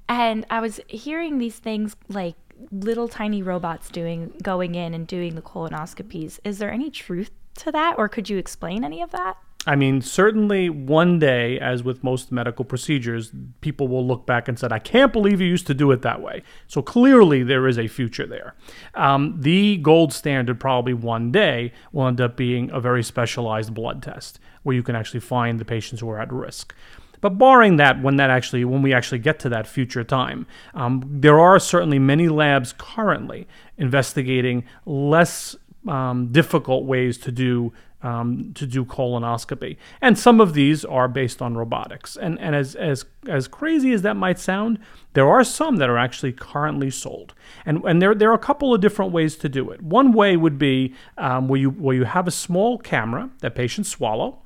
And 0.08 0.44
I 0.50 0.60
was 0.60 0.80
hearing 0.88 1.38
these 1.38 1.58
things 1.58 1.96
like 2.08 2.36
little 2.72 3.06
tiny 3.06 3.42
robots 3.42 3.90
doing 3.90 4.32
going 4.42 4.74
in 4.74 4.94
and 4.94 5.06
doing 5.06 5.34
the 5.34 5.42
colonoscopies. 5.42 6.40
Is 6.44 6.58
there 6.58 6.70
any 6.70 6.90
truth 6.90 7.30
to 7.58 7.72
that 7.72 7.96
or 7.98 8.08
could 8.08 8.28
you 8.28 8.38
explain 8.38 8.84
any 8.84 9.02
of 9.02 9.10
that? 9.10 9.36
I 9.66 9.74
mean, 9.74 10.00
certainly 10.00 10.70
one 10.70 11.18
day, 11.18 11.58
as 11.58 11.82
with 11.82 12.04
most 12.04 12.30
medical 12.30 12.64
procedures, 12.64 13.32
people 13.60 13.88
will 13.88 14.06
look 14.06 14.24
back 14.24 14.46
and 14.46 14.56
say, 14.56 14.68
I 14.70 14.78
can't 14.78 15.12
believe 15.12 15.40
you 15.40 15.48
used 15.48 15.66
to 15.66 15.74
do 15.74 15.90
it 15.90 16.02
that 16.02 16.22
way. 16.22 16.44
So 16.68 16.82
clearly 16.82 17.42
there 17.42 17.66
is 17.66 17.76
a 17.76 17.88
future 17.88 18.26
there. 18.26 18.54
Um, 18.94 19.36
the 19.40 19.78
gold 19.78 20.12
standard, 20.12 20.60
probably 20.60 20.94
one 20.94 21.32
day, 21.32 21.72
will 21.90 22.06
end 22.06 22.20
up 22.20 22.36
being 22.36 22.70
a 22.70 22.80
very 22.80 23.02
specialized 23.02 23.74
blood 23.74 24.02
test 24.02 24.38
where 24.62 24.76
you 24.76 24.84
can 24.84 24.94
actually 24.94 25.20
find 25.20 25.58
the 25.58 25.64
patients 25.64 26.00
who 26.00 26.10
are 26.10 26.20
at 26.20 26.32
risk. 26.32 26.72
But 27.20 27.38
barring 27.38 27.76
that, 27.76 28.00
when 28.02 28.16
that 28.16 28.30
actually, 28.30 28.64
when 28.64 28.82
we 28.82 28.92
actually 28.92 29.18
get 29.18 29.40
to 29.40 29.48
that 29.48 29.66
future 29.66 30.04
time, 30.04 30.46
um, 30.74 31.02
there 31.04 31.40
are 31.40 31.58
certainly 31.58 31.98
many 31.98 32.28
labs 32.28 32.74
currently 32.76 33.48
investigating 33.78 34.64
less 34.84 35.56
um, 35.88 36.32
difficult 36.32 36.84
ways 36.84 37.18
to 37.18 37.32
do 37.32 37.72
um, 38.02 38.52
to 38.54 38.66
do 38.66 38.84
colonoscopy, 38.84 39.76
and 40.00 40.18
some 40.18 40.40
of 40.40 40.54
these 40.54 40.84
are 40.84 41.08
based 41.08 41.42
on 41.42 41.56
robotics. 41.56 42.16
And 42.16 42.38
and 42.38 42.54
as 42.54 42.74
as 42.74 43.04
as 43.28 43.48
crazy 43.48 43.92
as 43.92 44.02
that 44.02 44.16
might 44.16 44.38
sound, 44.38 44.78
there 45.14 45.28
are 45.28 45.42
some 45.42 45.76
that 45.76 45.88
are 45.88 45.98
actually 45.98 46.32
currently 46.32 46.90
sold, 46.90 47.34
and 47.64 47.82
and 47.84 48.00
there 48.00 48.14
there 48.14 48.30
are 48.30 48.34
a 48.34 48.38
couple 48.38 48.74
of 48.74 48.80
different 48.80 49.12
ways 49.12 49.36
to 49.36 49.48
do 49.48 49.70
it. 49.70 49.82
One 49.82 50.12
way 50.12 50.36
would 50.36 50.58
be 50.58 50.94
um, 51.18 51.48
where 51.48 51.60
you 51.60 51.70
where 51.70 51.96
you 51.96 52.04
have 52.04 52.28
a 52.28 52.32
small 52.32 52.78
camera 52.78 53.30
that 53.40 53.54
patients 53.54 53.88
swallow, 53.88 54.42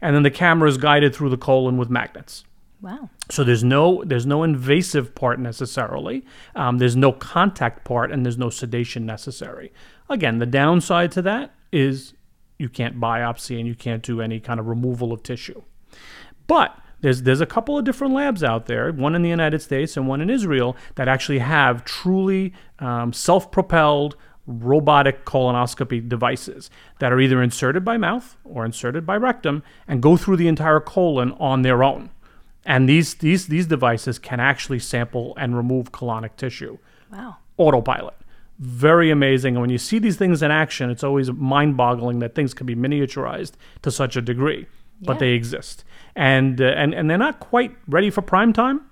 and 0.00 0.14
then 0.14 0.22
the 0.22 0.30
camera 0.30 0.68
is 0.68 0.78
guided 0.78 1.14
through 1.14 1.30
the 1.30 1.36
colon 1.36 1.76
with 1.76 1.90
magnets. 1.90 2.44
Wow. 2.82 3.10
So 3.30 3.44
there's 3.44 3.62
no 3.62 4.02
there's 4.04 4.26
no 4.26 4.42
invasive 4.42 5.14
part 5.14 5.38
necessarily. 5.38 6.24
Um, 6.56 6.78
there's 6.78 6.96
no 6.96 7.12
contact 7.12 7.84
part, 7.84 8.10
and 8.10 8.26
there's 8.26 8.38
no 8.38 8.50
sedation 8.50 9.06
necessary. 9.06 9.72
Again, 10.08 10.38
the 10.38 10.46
downside 10.46 11.12
to 11.12 11.22
that 11.22 11.54
is 11.72 12.14
you 12.58 12.68
can't 12.68 13.00
biopsy 13.00 13.58
and 13.58 13.66
you 13.66 13.74
can't 13.74 14.02
do 14.02 14.20
any 14.20 14.40
kind 14.40 14.60
of 14.60 14.66
removal 14.66 15.12
of 15.12 15.22
tissue. 15.22 15.62
But 16.46 16.76
there's 17.00 17.22
there's 17.22 17.40
a 17.40 17.46
couple 17.46 17.76
of 17.78 17.84
different 17.84 18.14
labs 18.14 18.44
out 18.44 18.66
there, 18.66 18.92
one 18.92 19.14
in 19.14 19.22
the 19.22 19.28
United 19.28 19.60
States 19.62 19.96
and 19.96 20.06
one 20.06 20.20
in 20.20 20.30
Israel, 20.30 20.76
that 20.94 21.08
actually 21.08 21.40
have 21.40 21.84
truly 21.84 22.52
um, 22.78 23.12
self-propelled 23.12 24.16
robotic 24.46 25.24
colonoscopy 25.24 26.08
devices 26.08 26.68
that 26.98 27.12
are 27.12 27.20
either 27.20 27.42
inserted 27.42 27.84
by 27.84 27.96
mouth 27.96 28.36
or 28.44 28.64
inserted 28.64 29.06
by 29.06 29.16
rectum 29.16 29.62
and 29.86 30.02
go 30.02 30.16
through 30.16 30.36
the 30.36 30.48
entire 30.48 30.80
colon 30.80 31.32
on 31.38 31.62
their 31.62 31.82
own. 31.84 32.10
And 32.64 32.88
these 32.88 33.14
these 33.14 33.46
these 33.48 33.66
devices 33.66 34.18
can 34.18 34.40
actually 34.40 34.78
sample 34.78 35.34
and 35.36 35.56
remove 35.56 35.90
colonic 35.92 36.36
tissue 36.36 36.78
Wow. 37.10 37.36
autopilot. 37.56 38.14
Very 38.62 39.10
amazing. 39.10 39.56
And 39.56 39.60
when 39.60 39.70
you 39.70 39.78
see 39.78 39.98
these 39.98 40.16
things 40.16 40.40
in 40.40 40.52
action, 40.52 40.88
it's 40.88 41.02
always 41.02 41.32
mind 41.32 41.76
boggling 41.76 42.20
that 42.20 42.36
things 42.36 42.54
can 42.54 42.64
be 42.64 42.76
miniaturized 42.76 43.52
to 43.82 43.90
such 43.90 44.16
a 44.16 44.22
degree, 44.22 44.66
but 45.00 45.18
they 45.18 45.30
exist. 45.30 45.84
And, 46.14 46.60
uh, 46.60 46.66
and, 46.66 46.94
and 46.94 47.10
they're 47.10 47.18
not 47.18 47.40
quite 47.40 47.76
ready 47.88 48.08
for 48.08 48.22
prime 48.22 48.52
time. 48.52 48.82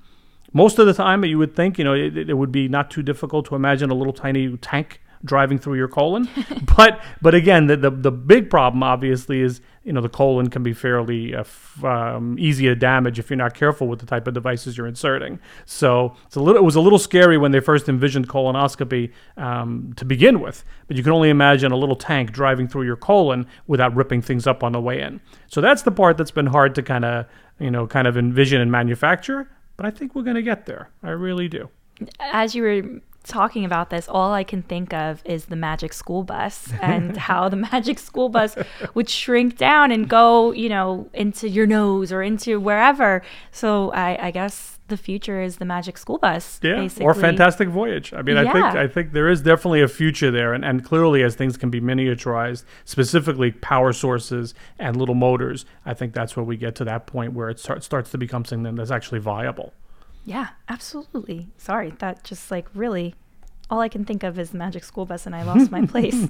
Most 0.53 0.81
of 0.81 0.87
the 0.87 0.93
time, 0.93 1.25
you 1.25 1.39
would 1.39 1.55
think, 1.55 1.79
you 1.79 1.85
know, 1.85 1.95
it, 1.95 2.17
it 2.17 2.35
would 2.35 2.51
be 2.51 2.67
not 2.67 2.91
too 2.91 3.03
difficult 3.03 3.47
to 3.47 3.55
imagine 3.55 3.91
a 3.91 3.95
little 3.95 4.13
tiny 4.13 4.57
tank 4.57 5.01
driving 5.25 5.57
through 5.57 5.77
your 5.77 5.87
colon. 5.87 6.29
but 6.77 7.01
but 7.23 7.37
again, 7.37 7.69
the, 7.69 7.77
the 7.77 7.91
the 7.91 8.11
big 8.11 8.51
problem 8.51 8.83
obviously 8.83 9.41
is 9.41 9.61
you 9.85 9.93
know 9.93 10.01
the 10.01 10.09
colon 10.09 10.51
can 10.51 10.63
be 10.63 10.75
fairly 10.75 11.35
uh, 11.35 11.45
um, 11.83 12.37
easy 12.39 12.67
to 12.67 12.75
damage 12.75 13.19
if 13.19 13.31
you're 13.31 13.37
not 13.37 13.55
careful 13.55 13.89
with 13.89 13.99
the 14.01 14.07
type 14.07 14.27
of 14.27 14.35
devices 14.35 14.77
you're 14.77 14.87
inserting. 14.87 15.39
So 15.65 16.15
it's 16.27 16.37
a 16.37 16.41
little 16.41 16.61
it 16.61 16.65
was 16.65 16.77
a 16.77 16.81
little 16.81 16.99
scary 16.99 17.39
when 17.39 17.53
they 17.53 17.61
first 17.61 17.89
envisioned 17.89 18.29
colonoscopy 18.29 19.13
um, 19.39 19.95
to 19.97 20.05
begin 20.05 20.41
with. 20.41 20.65
But 20.87 20.97
you 20.97 21.03
can 21.03 21.13
only 21.13 21.31
imagine 21.31 21.73
a 21.73 21.77
little 21.77 21.97
tank 21.97 22.33
driving 22.33 22.69
through 22.69 22.85
your 22.85 22.97
colon 22.97 23.47
without 23.67 23.95
ripping 23.95 24.21
things 24.21 24.47
up 24.47 24.63
on 24.63 24.73
the 24.73 24.81
way 24.81 25.01
in. 25.01 25.21
So 25.47 25.61
that's 25.61 25.83
the 25.83 25.93
part 25.93 26.19
that's 26.19 26.31
been 26.31 26.47
hard 26.47 26.75
to 26.75 26.83
kind 26.83 27.05
of 27.05 27.27
you 27.59 27.71
know 27.71 27.87
kind 27.87 28.07
of 28.07 28.19
envision 28.19 28.61
and 28.61 28.71
manufacture. 28.71 29.51
But 29.77 29.87
I 29.87 29.91
think 29.91 30.15
we're 30.15 30.25
going 30.25 30.37
to 30.37 30.43
get 30.43 30.67
there. 30.67 30.91
I 31.03 31.11
really 31.11 31.49
do. 31.49 31.71
As 32.19 32.55
you 32.55 32.63
were 32.63 32.83
talking 33.25 33.65
about 33.65 33.91
this, 33.91 34.09
all 34.09 34.33
I 34.33 34.45
can 34.45 34.63
think 34.63 34.93
of 34.93 35.23
is 35.25 35.47
the 35.47 35.57
magic 35.57 35.93
school 35.93 36.23
bus 36.23 36.73
and 36.83 37.17
how 37.17 37.49
the 37.49 37.57
magic 37.57 37.99
school 37.99 38.29
bus 38.29 38.57
would 38.95 39.09
shrink 39.09 39.57
down 39.57 39.91
and 39.91 40.09
go, 40.09 40.53
you 40.53 40.69
know, 40.69 41.09
into 41.13 41.49
your 41.49 41.67
nose 41.67 42.13
or 42.13 42.23
into 42.23 42.61
wherever. 42.61 43.23
So 43.53 43.91
I, 43.93 44.27
I 44.27 44.31
guess 44.31 44.79
the 44.91 44.97
future 44.97 45.41
is 45.41 45.57
the 45.57 45.65
magic 45.65 45.97
school 45.97 46.19
bus. 46.19 46.61
Yeah, 46.63 46.77
basically. 46.77 47.07
or 47.07 47.15
Fantastic 47.15 47.69
Voyage. 47.69 48.13
I 48.13 48.23
mean, 48.23 48.37
I 48.37 48.53
think 48.53 48.65
I 48.65 48.87
think 48.87 49.13
there 49.13 49.29
is 49.29 49.41
definitely 49.41 49.81
a 49.81 49.89
future 49.89 50.31
there, 50.31 50.53
and, 50.53 50.65
and 50.65 50.85
clearly 50.85 51.23
as 51.23 51.35
things 51.35 51.57
can 51.57 51.71
be 51.71 51.81
miniaturized, 51.81 52.65
specifically 52.85 53.53
power 53.53 53.93
sources 53.93 54.53
and 54.79 54.97
little 54.97 55.15
motors, 55.15 55.65
I 55.87 55.95
think 55.95 56.13
that's 56.13 56.37
where 56.37 56.45
we 56.45 56.57
get 56.57 56.75
to 56.77 56.85
that 56.85 57.07
point 57.07 57.33
where 57.33 57.49
it 57.49 57.59
start, 57.59 57.83
starts 57.85 58.11
to 58.11 58.19
become 58.19 58.45
something 58.45 58.75
that's 58.75 58.91
actually 58.91 59.21
viable. 59.21 59.73
Yeah, 60.25 60.49
absolutely. 60.69 61.49
Sorry, 61.57 61.91
that 61.99 62.25
just 62.25 62.51
like 62.51 62.67
really 62.75 63.15
all 63.71 63.81
I 63.81 63.89
can 63.89 64.05
think 64.05 64.23
of 64.23 64.39
is 64.39 64.51
the 64.51 64.59
magic 64.59 64.85
school 64.85 65.07
bus 65.07 65.27
and 65.27 65.35
I 65.35 65.43
lost 65.45 65.71
my 65.71 65.87
place. 65.87 66.29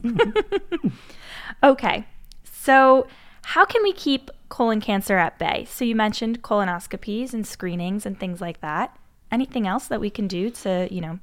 okay. 1.63 2.07
So, 2.45 3.07
how 3.43 3.65
can 3.65 3.83
we 3.83 3.93
keep 3.93 4.31
colon 4.51 4.81
cancer 4.81 5.17
at 5.17 5.39
bay? 5.39 5.67
So, 5.69 5.85
you 5.85 5.97
mentioned 5.97 6.43
colonoscopies 6.43 7.33
and 7.33 7.47
screenings 7.47 8.05
and 8.05 8.19
things 8.21 8.41
like 8.41 8.61
that. 8.61 8.97
Anything 9.33 9.67
else 9.67 9.87
that 9.87 10.01
we 10.01 10.11
can 10.11 10.29
do 10.29 10.51
to, 10.51 10.89
you 10.91 11.01
know, 11.01 11.19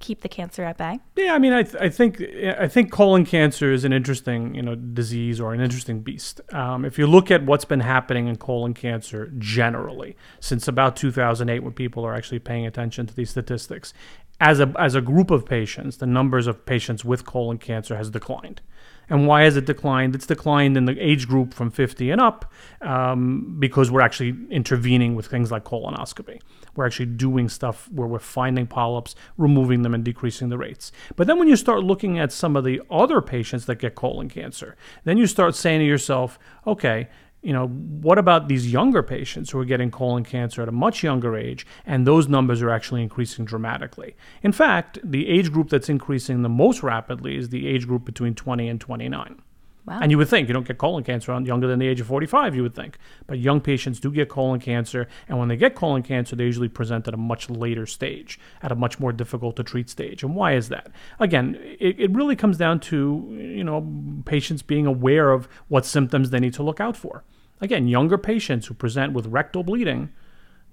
keep 0.00 0.22
the 0.22 0.28
cancer 0.28 0.64
at 0.64 0.76
bay? 0.76 0.98
Yeah, 1.16 1.34
I 1.34 1.38
mean, 1.38 1.52
I, 1.52 1.62
th- 1.62 1.76
I 1.80 1.88
think 1.88 2.20
I 2.58 2.66
think 2.66 2.90
colon 2.90 3.24
cancer 3.24 3.72
is 3.72 3.84
an 3.84 3.92
interesting, 3.92 4.54
you 4.54 4.62
know, 4.62 4.74
disease 4.74 5.40
or 5.40 5.54
an 5.54 5.60
interesting 5.60 6.00
beast. 6.00 6.40
Um, 6.52 6.84
if 6.84 6.98
you 6.98 7.06
look 7.06 7.30
at 7.30 7.44
what's 7.44 7.64
been 7.64 7.80
happening 7.80 8.26
in 8.26 8.36
colon 8.36 8.74
cancer 8.74 9.30
generally 9.38 10.16
since 10.40 10.66
about 10.66 10.96
2008, 10.96 11.60
when 11.60 11.72
people 11.72 12.04
are 12.04 12.14
actually 12.14 12.40
paying 12.40 12.66
attention 12.66 13.06
to 13.06 13.14
these 13.14 13.30
statistics, 13.30 13.92
as 14.40 14.58
a 14.58 14.72
as 14.78 14.94
a 14.94 15.00
group 15.00 15.30
of 15.30 15.44
patients, 15.44 15.98
the 15.98 16.06
numbers 16.06 16.46
of 16.46 16.64
patients 16.64 17.04
with 17.04 17.24
colon 17.26 17.58
cancer 17.58 17.96
has 17.96 18.10
declined. 18.10 18.62
And 19.10 19.26
why 19.26 19.42
has 19.42 19.56
it 19.56 19.66
declined? 19.66 20.14
It's 20.14 20.26
declined 20.26 20.76
in 20.76 20.84
the 20.84 20.96
age 20.98 21.26
group 21.26 21.52
from 21.52 21.72
50 21.72 22.12
and 22.12 22.20
up 22.20 22.50
um, 22.80 23.56
because 23.58 23.90
we're 23.90 24.02
actually 24.02 24.36
intervening 24.50 25.16
with 25.16 25.26
things 25.26 25.50
like 25.50 25.64
colonoscopy. 25.64 26.40
We're 26.76 26.86
actually 26.86 27.06
doing 27.06 27.48
stuff 27.48 27.88
where 27.90 28.06
we're 28.06 28.20
finding 28.20 28.68
polyps, 28.68 29.16
removing 29.36 29.82
them, 29.82 29.94
and 29.94 30.04
decreasing 30.04 30.48
the 30.48 30.58
rates. 30.58 30.92
But 31.16 31.26
then 31.26 31.40
when 31.40 31.48
you 31.48 31.56
start 31.56 31.82
looking 31.82 32.20
at 32.20 32.30
some 32.30 32.54
of 32.54 32.62
the 32.62 32.80
other 32.88 33.20
patients 33.20 33.66
that 33.66 33.80
get 33.80 33.96
colon 33.96 34.28
cancer, 34.28 34.76
then 35.02 35.18
you 35.18 35.26
start 35.26 35.56
saying 35.56 35.80
to 35.80 35.86
yourself, 35.86 36.38
okay, 36.64 37.08
you 37.42 37.52
know, 37.52 37.68
what 37.68 38.18
about 38.18 38.48
these 38.48 38.70
younger 38.70 39.02
patients 39.02 39.50
who 39.50 39.58
are 39.58 39.64
getting 39.64 39.90
colon 39.90 40.24
cancer 40.24 40.62
at 40.62 40.68
a 40.68 40.72
much 40.72 41.02
younger 41.02 41.36
age? 41.36 41.66
And 41.86 42.06
those 42.06 42.28
numbers 42.28 42.60
are 42.60 42.70
actually 42.70 43.02
increasing 43.02 43.44
dramatically. 43.44 44.14
In 44.42 44.52
fact, 44.52 44.98
the 45.02 45.28
age 45.28 45.50
group 45.50 45.70
that's 45.70 45.88
increasing 45.88 46.42
the 46.42 46.48
most 46.48 46.82
rapidly 46.82 47.36
is 47.36 47.48
the 47.48 47.66
age 47.66 47.86
group 47.86 48.04
between 48.04 48.34
20 48.34 48.68
and 48.68 48.80
29. 48.80 49.42
Wow. 49.86 50.00
And 50.02 50.10
you 50.10 50.18
would 50.18 50.28
think 50.28 50.46
you 50.46 50.54
don't 50.54 50.66
get 50.66 50.76
colon 50.76 51.02
cancer 51.02 51.32
on 51.32 51.46
younger 51.46 51.66
than 51.66 51.78
the 51.78 51.88
age 51.88 52.00
of 52.00 52.06
45, 52.06 52.54
you 52.54 52.62
would 52.62 52.74
think. 52.74 52.98
But 53.26 53.38
young 53.38 53.60
patients 53.60 53.98
do 53.98 54.10
get 54.10 54.28
colon 54.28 54.60
cancer. 54.60 55.08
And 55.26 55.38
when 55.38 55.48
they 55.48 55.56
get 55.56 55.74
colon 55.74 56.02
cancer, 56.02 56.36
they 56.36 56.44
usually 56.44 56.68
present 56.68 57.08
at 57.08 57.14
a 57.14 57.16
much 57.16 57.48
later 57.48 57.86
stage, 57.86 58.38
at 58.62 58.70
a 58.70 58.74
much 58.74 59.00
more 59.00 59.12
difficult 59.12 59.56
to 59.56 59.64
treat 59.64 59.88
stage. 59.88 60.22
And 60.22 60.36
why 60.36 60.52
is 60.52 60.68
that? 60.68 60.92
Again, 61.18 61.58
it, 61.80 61.98
it 61.98 62.10
really 62.12 62.36
comes 62.36 62.58
down 62.58 62.80
to, 62.80 63.26
you 63.32 63.64
know, 63.64 63.86
patients 64.26 64.62
being 64.62 64.86
aware 64.86 65.32
of 65.32 65.48
what 65.68 65.86
symptoms 65.86 66.30
they 66.30 66.40
need 66.40 66.54
to 66.54 66.62
look 66.62 66.80
out 66.80 66.96
for. 66.96 67.24
Again, 67.60 67.88
younger 67.88 68.18
patients 68.18 68.66
who 68.66 68.74
present 68.74 69.12
with 69.12 69.26
rectal 69.26 69.62
bleeding, 69.62 70.10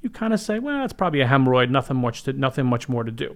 you 0.01 0.09
kind 0.09 0.33
of 0.33 0.39
say, 0.39 0.59
well, 0.59 0.83
it's 0.83 0.93
probably 0.93 1.21
a 1.21 1.27
hemorrhoid, 1.27 1.69
nothing 1.69 1.97
much, 1.97 2.23
to, 2.23 2.33
nothing 2.33 2.65
much 2.65 2.87
more 2.87 3.03
to 3.03 3.11
do. 3.11 3.35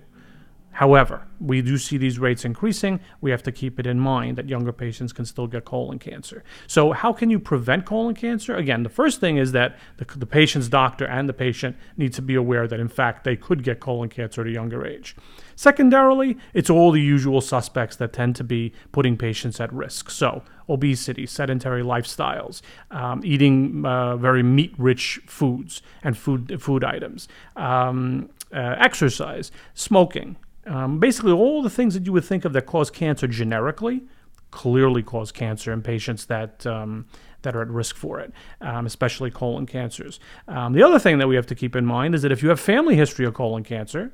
However, 0.73 1.27
we 1.39 1.61
do 1.61 1.77
see 1.77 1.97
these 1.97 2.17
rates 2.17 2.45
increasing. 2.45 3.01
We 3.19 3.29
have 3.31 3.43
to 3.43 3.51
keep 3.51 3.77
it 3.77 3.85
in 3.85 3.99
mind 3.99 4.37
that 4.37 4.47
younger 4.47 4.71
patients 4.71 5.11
can 5.11 5.25
still 5.25 5.45
get 5.45 5.65
colon 5.65 5.99
cancer. 5.99 6.45
So, 6.65 6.93
how 6.93 7.11
can 7.11 7.29
you 7.29 7.39
prevent 7.39 7.85
colon 7.85 8.15
cancer? 8.15 8.55
Again, 8.55 8.83
the 8.83 8.89
first 8.89 9.19
thing 9.19 9.35
is 9.35 9.51
that 9.51 9.77
the, 9.97 10.05
the 10.17 10.25
patient's 10.25 10.69
doctor 10.69 11.05
and 11.05 11.27
the 11.27 11.33
patient 11.33 11.75
need 11.97 12.13
to 12.13 12.21
be 12.21 12.35
aware 12.35 12.67
that, 12.67 12.79
in 12.79 12.87
fact, 12.87 13.25
they 13.25 13.35
could 13.35 13.63
get 13.63 13.81
colon 13.81 14.07
cancer 14.07 14.41
at 14.41 14.47
a 14.47 14.51
younger 14.51 14.85
age. 14.85 15.15
Secondarily, 15.62 16.38
it's 16.56 16.71
all 16.71 16.89
the 16.89 17.00
usual 17.00 17.39
suspects 17.39 17.95
that 17.97 18.13
tend 18.13 18.36
to 18.38 18.43
be 18.43 18.74
putting 18.91 19.15
patients 19.15 19.60
at 19.60 19.71
risk. 19.71 20.10
So, 20.10 20.41
obesity, 20.67 21.28
sedentary 21.28 21.84
lifestyles, 21.84 22.63
um, 22.89 23.21
eating 23.24 23.86
uh, 23.86 24.17
very 24.17 24.41
meat-rich 24.41 25.21
foods 25.28 25.84
and 26.04 26.17
food 26.17 26.60
food 26.60 26.84
items, 26.84 27.28
um, 27.56 28.32
uh, 28.52 28.76
exercise, 28.80 29.52
smoking. 29.76 30.36
Um, 30.65 31.00
basically, 31.00 31.32
all 31.32 31.62
the 31.62 31.69
things 31.69 31.93
that 31.93 32.08
you 32.08 32.12
would 32.13 32.26
think 32.26 32.43
of 32.43 32.54
that 32.54 32.65
cause 32.65 32.89
cancer 32.89 33.28
generically 33.28 34.02
clearly 34.50 35.04
cause 35.04 35.32
cancer 35.32 35.71
in 35.71 35.84
patients 35.84 36.26
that 36.26 36.65
um, 36.65 37.06
that 37.43 37.56
are 37.56 37.62
at 37.62 37.67
risk 37.67 37.95
for 37.95 38.19
it, 38.19 38.34
um, 38.62 38.88
especially 38.88 39.30
colon 39.30 39.67
cancers. 39.67 40.19
Um, 40.47 40.74
the 40.74 40.82
other 40.82 40.97
thing 40.97 41.19
that 41.19 41.28
we 41.28 41.36
have 41.36 41.45
to 41.45 41.56
keep 41.56 41.76
in 41.76 41.86
mind 41.86 42.15
is 42.15 42.24
that 42.24 42.32
if 42.32 42.41
you 42.41 42.50
have 42.50 42.60
family 42.60 42.95
history 42.95 43.26
of 43.28 43.36
colon 43.36 43.63
cancer, 43.63 44.12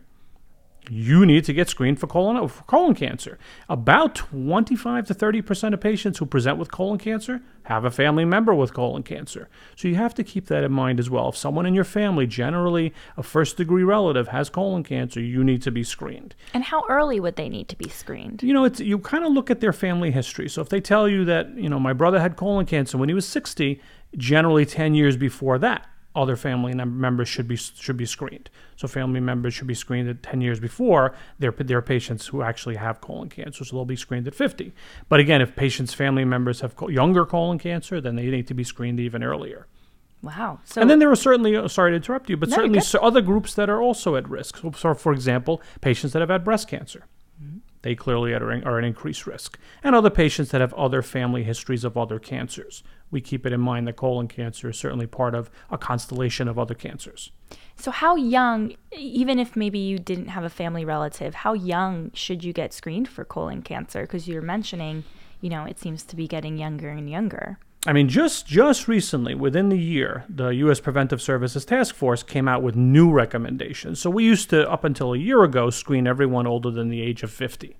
you 0.89 1.25
need 1.25 1.43
to 1.45 1.53
get 1.53 1.69
screened 1.69 1.99
for 1.99 2.07
colon 2.07 2.47
for 2.47 2.63
colon 2.63 2.95
cancer. 2.95 3.37
About 3.69 4.15
25 4.15 5.07
to 5.07 5.13
30 5.13 5.41
percent 5.41 5.73
of 5.73 5.81
patients 5.81 6.19
who 6.19 6.25
present 6.25 6.57
with 6.57 6.71
colon 6.71 6.97
cancer 6.97 7.41
have 7.63 7.83
a 7.83 7.91
family 7.91 8.23
member 8.25 8.53
with 8.53 8.73
colon 8.73 9.03
cancer. 9.03 9.49
So 9.75 9.87
you 9.87 9.95
have 9.95 10.13
to 10.15 10.23
keep 10.23 10.47
that 10.47 10.63
in 10.63 10.71
mind 10.71 10.99
as 10.99 11.09
well. 11.09 11.29
If 11.29 11.37
someone 11.37 11.65
in 11.65 11.73
your 11.73 11.83
family, 11.83 12.25
generally 12.25 12.93
a 13.17 13.23
first 13.23 13.57
degree 13.57 13.83
relative, 13.83 14.29
has 14.29 14.49
colon 14.49 14.83
cancer, 14.83 15.19
you 15.19 15.43
need 15.43 15.61
to 15.63 15.71
be 15.71 15.83
screened. 15.83 16.35
And 16.53 16.63
how 16.63 16.83
early 16.89 17.19
would 17.19 17.35
they 17.35 17.49
need 17.49 17.67
to 17.69 17.75
be 17.75 17.89
screened? 17.89 18.41
You 18.41 18.53
know, 18.53 18.63
it's 18.63 18.79
you 18.79 18.99
kind 18.99 19.25
of 19.25 19.33
look 19.33 19.51
at 19.51 19.59
their 19.59 19.73
family 19.73 20.11
history. 20.11 20.47
So 20.49 20.61
if 20.61 20.69
they 20.69 20.79
tell 20.79 21.09
you 21.09 21.25
that, 21.25 21.55
you 21.57 21.69
know, 21.69 21.79
my 21.79 21.93
brother 21.93 22.19
had 22.19 22.35
colon 22.37 22.65
cancer 22.65 22.97
when 22.97 23.09
he 23.09 23.15
was 23.15 23.27
60, 23.27 23.81
generally 24.15 24.65
10 24.65 24.95
years 24.95 25.17
before 25.17 25.59
that, 25.59 25.87
other 26.15 26.35
family 26.35 26.73
members 26.73 27.29
should 27.29 27.47
be 27.47 27.55
should 27.55 27.97
be 27.97 28.05
screened. 28.05 28.49
So 28.75 28.87
family 28.87 29.19
members 29.19 29.53
should 29.53 29.67
be 29.67 29.75
screened 29.75 30.09
at 30.09 30.23
10 30.23 30.41
years 30.41 30.59
before 30.59 31.13
their 31.37 31.51
their 31.51 31.81
patients 31.81 32.27
who 32.27 32.41
actually 32.41 32.75
have 32.75 33.01
colon 33.01 33.29
cancer. 33.29 33.63
So 33.63 33.75
they'll 33.75 33.85
be 33.85 33.95
screened 33.95 34.27
at 34.27 34.35
50. 34.35 34.73
But 35.09 35.19
again, 35.19 35.41
if 35.41 35.55
patients' 35.55 35.93
family 35.93 36.25
members 36.25 36.61
have 36.61 36.73
younger 36.89 37.25
colon 37.25 37.59
cancer, 37.59 38.01
then 38.01 38.15
they 38.15 38.25
need 38.25 38.47
to 38.47 38.53
be 38.53 38.63
screened 38.63 38.99
even 38.99 39.23
earlier. 39.23 39.67
Wow. 40.21 40.59
So 40.63 40.81
And 40.81 40.89
then 40.89 40.99
there 40.99 41.11
are 41.11 41.15
certainly, 41.15 41.55
uh, 41.55 41.67
sorry 41.67 41.91
to 41.91 41.95
interrupt 41.95 42.29
you, 42.29 42.37
but 42.37 42.49
No, 42.49 42.55
certainly 42.55 42.81
other 43.01 43.21
groups 43.21 43.53
that 43.53 43.69
are 43.69 43.81
also 43.81 44.15
at 44.15 44.27
risk. 44.27 44.57
So, 44.75 44.93
for 44.93 45.13
example, 45.13 45.61
patients 45.81 46.13
that 46.13 46.21
have 46.21 46.29
had 46.29 46.43
breast 46.43 46.67
cancer. 46.67 47.05
Mm-hmm. 47.41 47.59
They 47.83 47.95
clearly 47.95 48.33
are, 48.33 48.67
are 48.67 48.79
at 48.79 48.83
increased 48.83 49.27
risk. 49.27 49.59
And 49.83 49.95
other 49.95 50.09
patients 50.09 50.49
that 50.49 50.61
have 50.61 50.73
other 50.73 51.01
family 51.01 51.43
histories 51.43 51.83
of 51.83 51.97
other 51.97 52.19
cancers. 52.19 52.83
We 53.11 53.21
keep 53.21 53.45
it 53.45 53.53
in 53.53 53.61
mind 53.61 53.87
that 53.87 53.95
colon 53.95 54.27
cancer 54.27 54.69
is 54.69 54.77
certainly 54.77 55.07
part 55.07 55.33
of 55.33 55.49
a 55.69 55.77
constellation 55.77 56.47
of 56.47 56.59
other 56.59 56.73
cancers. 56.73 57.31
So, 57.77 57.91
how 57.91 58.15
young, 58.15 58.75
even 58.91 59.39
if 59.39 59.55
maybe 59.55 59.79
you 59.79 59.99
didn't 59.99 60.27
have 60.27 60.43
a 60.43 60.49
family 60.49 60.83
relative, 60.83 61.35
how 61.35 61.53
young 61.53 62.11
should 62.13 62.43
you 62.43 62.51
get 62.51 62.73
screened 62.73 63.07
for 63.07 63.23
colon 63.23 63.61
cancer? 63.61 64.01
Because 64.01 64.27
you're 64.27 64.41
mentioning, 64.41 65.03
you 65.41 65.49
know, 65.49 65.63
it 65.63 65.79
seems 65.79 66.03
to 66.03 66.15
be 66.15 66.27
getting 66.27 66.57
younger 66.57 66.89
and 66.89 67.09
younger. 67.09 67.59
I 67.85 67.93
mean, 67.93 68.09
just 68.09 68.47
just 68.47 68.87
recently, 68.87 69.35
within 69.35 69.69
the 69.69 69.77
year, 69.77 70.25
the 70.27 70.49
U.S. 70.49 70.81
Preventive 70.81 71.21
Services 71.21 71.63
Task 71.63 71.95
Force 71.95 72.23
came 72.23 72.47
out 72.47 72.61
with 72.61 72.75
new 72.75 73.11
recommendations. 73.11 74.01
So 74.01 74.09
we 74.09 74.25
used 74.25 74.49
to, 74.49 74.69
up 74.69 74.83
until 74.83 75.13
a 75.13 75.17
year 75.17 75.43
ago, 75.43 75.69
screen 75.69 76.07
everyone 76.07 76.47
older 76.47 76.71
than 76.71 76.89
the 76.89 77.01
age 77.01 77.23
of 77.23 77.31
50. 77.31 77.77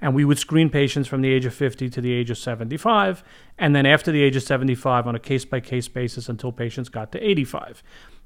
And 0.00 0.14
we 0.14 0.24
would 0.24 0.38
screen 0.38 0.70
patients 0.70 1.08
from 1.08 1.22
the 1.22 1.32
age 1.32 1.44
of 1.44 1.54
50 1.54 1.90
to 1.90 2.00
the 2.00 2.12
age 2.12 2.30
of 2.30 2.38
75, 2.38 3.24
and 3.58 3.74
then 3.74 3.84
after 3.86 4.12
the 4.12 4.22
age 4.22 4.36
of 4.36 4.42
75 4.42 5.06
on 5.06 5.14
a 5.14 5.18
case 5.18 5.44
by 5.44 5.60
case 5.60 5.88
basis 5.88 6.28
until 6.28 6.52
patients 6.52 6.88
got 6.88 7.10
to 7.12 7.18
85. 7.30 7.82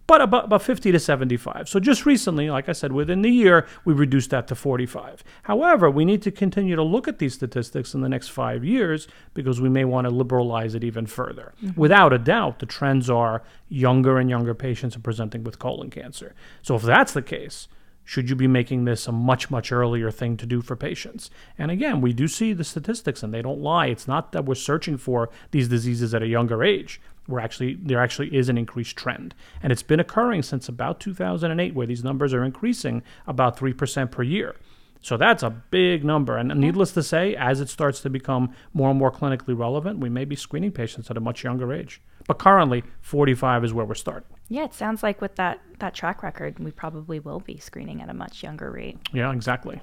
but 0.07 0.21
about, 0.21 0.45
about 0.47 0.63
50 0.63 0.93
to 0.93 0.99
75. 0.99 1.69
So 1.69 1.81
just 1.81 2.05
recently, 2.05 2.51
like 2.51 2.69
I 2.69 2.73
said, 2.73 2.93
within 2.93 3.23
the 3.23 3.31
year, 3.31 3.67
we 3.85 3.95
reduced 3.95 4.31
that 4.31 4.49
to 4.49 4.55
45. 4.55 5.23
However, 5.45 5.91
we 5.91 6.05
need 6.05 6.23
to 6.23 6.31
continue 6.31 6.77
to 6.77 6.83
look 6.83 7.09
at 7.09 7.19
these 7.19 7.35
statistics 7.35 7.95
in 7.95 8.01
the 8.01 8.09
next 8.09 8.29
five 8.29 8.65
years 8.65 9.09
because 9.33 9.61
we 9.61 9.69
may 9.69 9.85
want 9.85 10.07
to 10.07 10.11
liberalize 10.11 10.75
it 10.75 10.85
even 10.85 11.07
further. 11.07 11.55
Mm-hmm. 11.63 11.81
Without 11.81 12.13
a 12.13 12.19
doubt, 12.19 12.59
the 12.59 12.67
trends 12.67 13.09
are 13.09 13.43
younger 13.69 14.19
and 14.19 14.29
younger 14.29 14.55
patients 14.55 14.97
are 14.97 15.01
presenting 15.01 15.45
with 15.45 15.59
colon 15.59 15.89
cancer. 15.89 16.35
So 16.63 16.75
if 16.75 16.83
that's 16.83 17.13
the 17.13 17.23
case, 17.23 17.69
should 18.05 18.29
you 18.29 18.37
be 18.37 18.47
making 18.47 18.85
this 18.85 19.07
a 19.07 19.13
much 19.13 19.51
much 19.51 19.73
earlier 19.73 20.11
thing 20.11 20.37
to 20.37 20.47
do 20.47 20.61
for 20.61 20.77
patients? 20.77 21.31
And 21.59 21.71
again 21.71 22.01
we 22.01 22.13
do 22.13 22.29
see 22.29 22.53
the 22.53 22.65
statistics 22.65 23.23
and 23.23 23.33
they 23.33 23.43
don't 23.43 23.61
lie. 23.61 23.87
It's 23.87 24.09
not 24.09 24.33
that 24.33 24.45
we're 24.45 24.55
searching 24.55 24.97
for 24.97 25.31
these 25.51 25.69
diseases 25.69 26.15
at 26.15 26.23
a 26.23 26.27
younger 26.27 26.63
age. 26.63 27.01
We're 27.29 27.41
actually 27.41 27.75
there 27.75 28.01
actually 28.01 28.35
is 28.37 28.49
an 28.49 28.59
increased 28.59 28.97
trend. 28.97 29.35
And 29.63 29.73
it's 29.73 29.83
been 29.83 30.01
occurring 30.01 30.43
since 30.43 30.69
about 30.69 31.01
2008 31.01 31.75
where 31.75 31.87
these 31.87 32.05
numbers 32.05 32.35
are 32.35 32.45
increasing 32.45 33.03
about 33.27 33.57
3% 33.57 34.11
per 34.11 34.23
year. 34.23 34.57
So 35.03 35.17
that's 35.17 35.43
a 35.43 35.51
big 35.51 36.05
number. 36.05 36.37
And 36.39 36.55
needless 36.61 36.93
to 36.93 37.03
say, 37.03 37.35
as 37.35 37.61
it 37.61 37.69
starts 37.69 38.01
to 38.01 38.11
become 38.11 38.55
more 38.73 38.89
and 38.89 38.99
more 38.99 39.11
clinically 39.11 39.59
relevant, 39.59 39.99
we 39.99 40.09
may 40.09 40.25
be 40.25 40.37
screening 40.37 40.71
patients 40.71 41.11
at 41.11 41.17
a 41.17 41.21
much 41.21 41.43
younger 41.43 41.73
age. 41.73 42.01
But 42.27 42.39
currently, 42.39 42.85
45 43.01 43.65
is 43.65 43.73
where 43.73 43.85
we're 43.85 43.95
starting. 43.95 44.29
Yeah, 44.49 44.65
it 44.65 44.75
sounds 44.75 45.03
like 45.03 45.21
with 45.21 45.37
that, 45.37 45.61
that 45.79 45.95
track 45.95 46.23
record, 46.23 46.59
we 46.59 46.71
probably 46.71 47.19
will 47.19 47.41
be 47.41 47.59
screening 47.59 48.03
at 48.03 48.09
a 48.09 48.15
much 48.15 48.43
younger 48.43 48.71
rate. 48.71 48.99
Yeah, 49.13 49.33
exactly. 49.33 49.81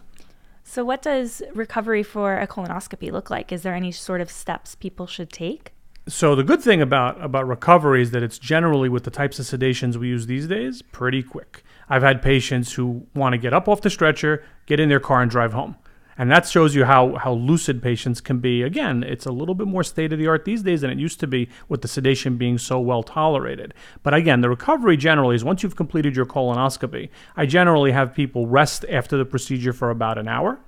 So, 0.64 0.86
what 0.86 1.02
does 1.02 1.42
recovery 1.54 2.04
for 2.04 2.40
a 2.40 2.46
colonoscopy 2.46 3.12
look 3.12 3.30
like? 3.30 3.52
Is 3.52 3.64
there 3.64 3.74
any 3.74 3.92
sort 3.92 4.22
of 4.22 4.30
steps 4.30 4.76
people 4.76 5.08
should 5.08 5.32
take? 5.32 5.74
So 6.10 6.34
the 6.34 6.44
good 6.44 6.62
thing 6.62 6.82
about 6.82 7.24
about 7.24 7.48
recovery 7.48 8.02
is 8.02 8.12
that 8.12 8.24
it's 8.24 8.40
generally 8.40 8.90
with 8.90 9.04
the 9.04 9.12
types 9.12 9.38
of 9.38 9.46
sedations 9.46 9.96
we 9.96 10.08
use 10.08 10.26
these 10.26 10.48
days 10.48 10.82
pretty 10.82 11.22
quick. 11.22 11.64
I've 11.88 12.02
had 12.02 12.22
patients 12.24 12.74
who 12.74 13.06
want 13.14 13.34
to 13.34 13.38
get 13.38 13.54
up 13.54 13.68
off 13.68 13.82
the 13.82 13.92
stretcher, 13.92 14.44
get 14.66 14.80
in 14.80 14.90
their 14.90 15.00
car 15.00 15.22
and 15.22 15.30
drive 15.30 15.54
home. 15.54 15.76
And 16.20 16.30
that 16.30 16.46
shows 16.46 16.76
you 16.76 16.84
how, 16.84 17.16
how 17.16 17.32
lucid 17.32 17.82
patients 17.82 18.20
can 18.20 18.40
be. 18.40 18.62
Again, 18.62 19.04
it's 19.04 19.26
a 19.26 19.32
little 19.32 19.56
bit 19.56 19.68
more 19.68 19.86
state 19.86 20.12
of 20.12 20.20
the 20.20 20.28
art 20.28 20.44
these 20.44 20.62
days 20.64 20.82
than 20.82 20.92
it 20.92 21.00
used 21.00 21.22
to 21.22 21.28
be 21.28 21.48
with 21.70 21.82
the 21.82 21.88
sedation 21.88 22.36
being 22.36 22.58
so 22.58 22.78
well 22.78 23.04
tolerated. 23.04 23.74
But 24.04 24.14
again, 24.14 24.42
the 24.42 24.50
recovery 24.50 24.98
generally 24.98 25.38
is 25.38 25.46
once 25.46 25.64
you've 25.64 25.78
completed 25.78 26.18
your 26.18 26.26
colonoscopy, 26.26 27.08
I 27.38 27.46
generally 27.46 27.94
have 27.94 28.14
people 28.14 28.48
rest 28.48 28.84
after 28.90 29.18
the 29.18 29.24
procedure 29.24 29.72
for 29.72 29.92
about 29.92 30.18
an 30.18 30.28
hour. 30.28 30.60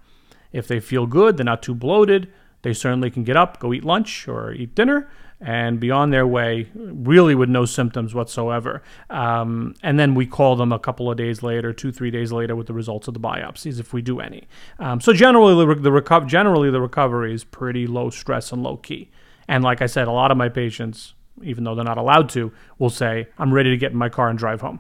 If 0.54 0.70
they 0.70 0.80
feel 0.80 1.06
good, 1.06 1.36
they're 1.36 1.44
not 1.44 1.62
too 1.62 1.76
bloated, 1.76 2.32
they 2.62 2.72
certainly 2.72 3.12
can 3.12 3.26
get 3.26 3.36
up, 3.36 3.60
go 3.60 3.74
eat 3.74 3.84
lunch 3.84 4.30
or 4.30 4.54
eat 4.54 4.74
dinner, 4.74 5.10
and 5.42 5.80
be 5.80 5.90
on 5.90 6.12
their 6.12 6.28
way, 6.28 6.68
really 6.76 7.34
with 7.34 7.50
no 7.50 7.66
symptoms 7.66 8.14
whatsoever. 8.14 8.84
Um, 9.10 9.74
and 9.82 10.00
then 10.00 10.14
we 10.14 10.28
call 10.28 10.56
them 10.56 10.72
a 10.72 10.78
couple 10.78 11.10
of 11.10 11.18
days 11.18 11.42
later, 11.42 11.74
two, 11.74 11.92
three 11.92 12.12
days 12.12 12.32
later, 12.32 12.56
with 12.56 12.68
the 12.68 12.74
results 12.74 13.08
of 13.08 13.16
the 13.16 13.20
biopsies, 13.20 13.80
if 13.80 13.92
we 13.92 14.04
do 14.04 14.20
any. 14.20 14.48
Um, 14.78 15.02
so 15.02 15.14
generally, 15.14 15.56
the, 15.66 15.82
the 15.82 15.90
reco- 15.90 16.28
generally 16.28 16.70
the 16.70 16.80
recovery 16.80 17.34
is 17.34 17.44
pretty 17.44 17.88
low 17.88 18.12
stress 18.12 18.52
and 18.52 18.62
low 18.62 18.78
key. 18.78 19.10
And 19.48 19.64
like 19.64 19.82
I 19.82 19.88
said, 19.88 20.08
a 20.08 20.12
lot 20.12 20.30
of 20.30 20.38
my 20.38 20.48
patients, 20.48 21.16
even 21.42 21.64
though 21.64 21.74
they're 21.74 21.84
not 21.84 21.98
allowed 21.98 22.30
to, 22.30 22.54
will 22.78 22.92
say, 22.92 23.28
"I'm 23.40 23.52
ready 23.52 23.72
to 23.72 23.78
get 23.78 23.92
in 23.92 23.98
my 23.98 24.10
car 24.10 24.30
and 24.30 24.38
drive 24.38 24.62
home." 24.62 24.80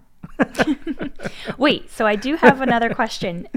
Wait, 1.58 1.90
so 1.90 2.06
I 2.06 2.16
do 2.16 2.36
have 2.36 2.62
another 2.62 2.94
question. 2.94 3.48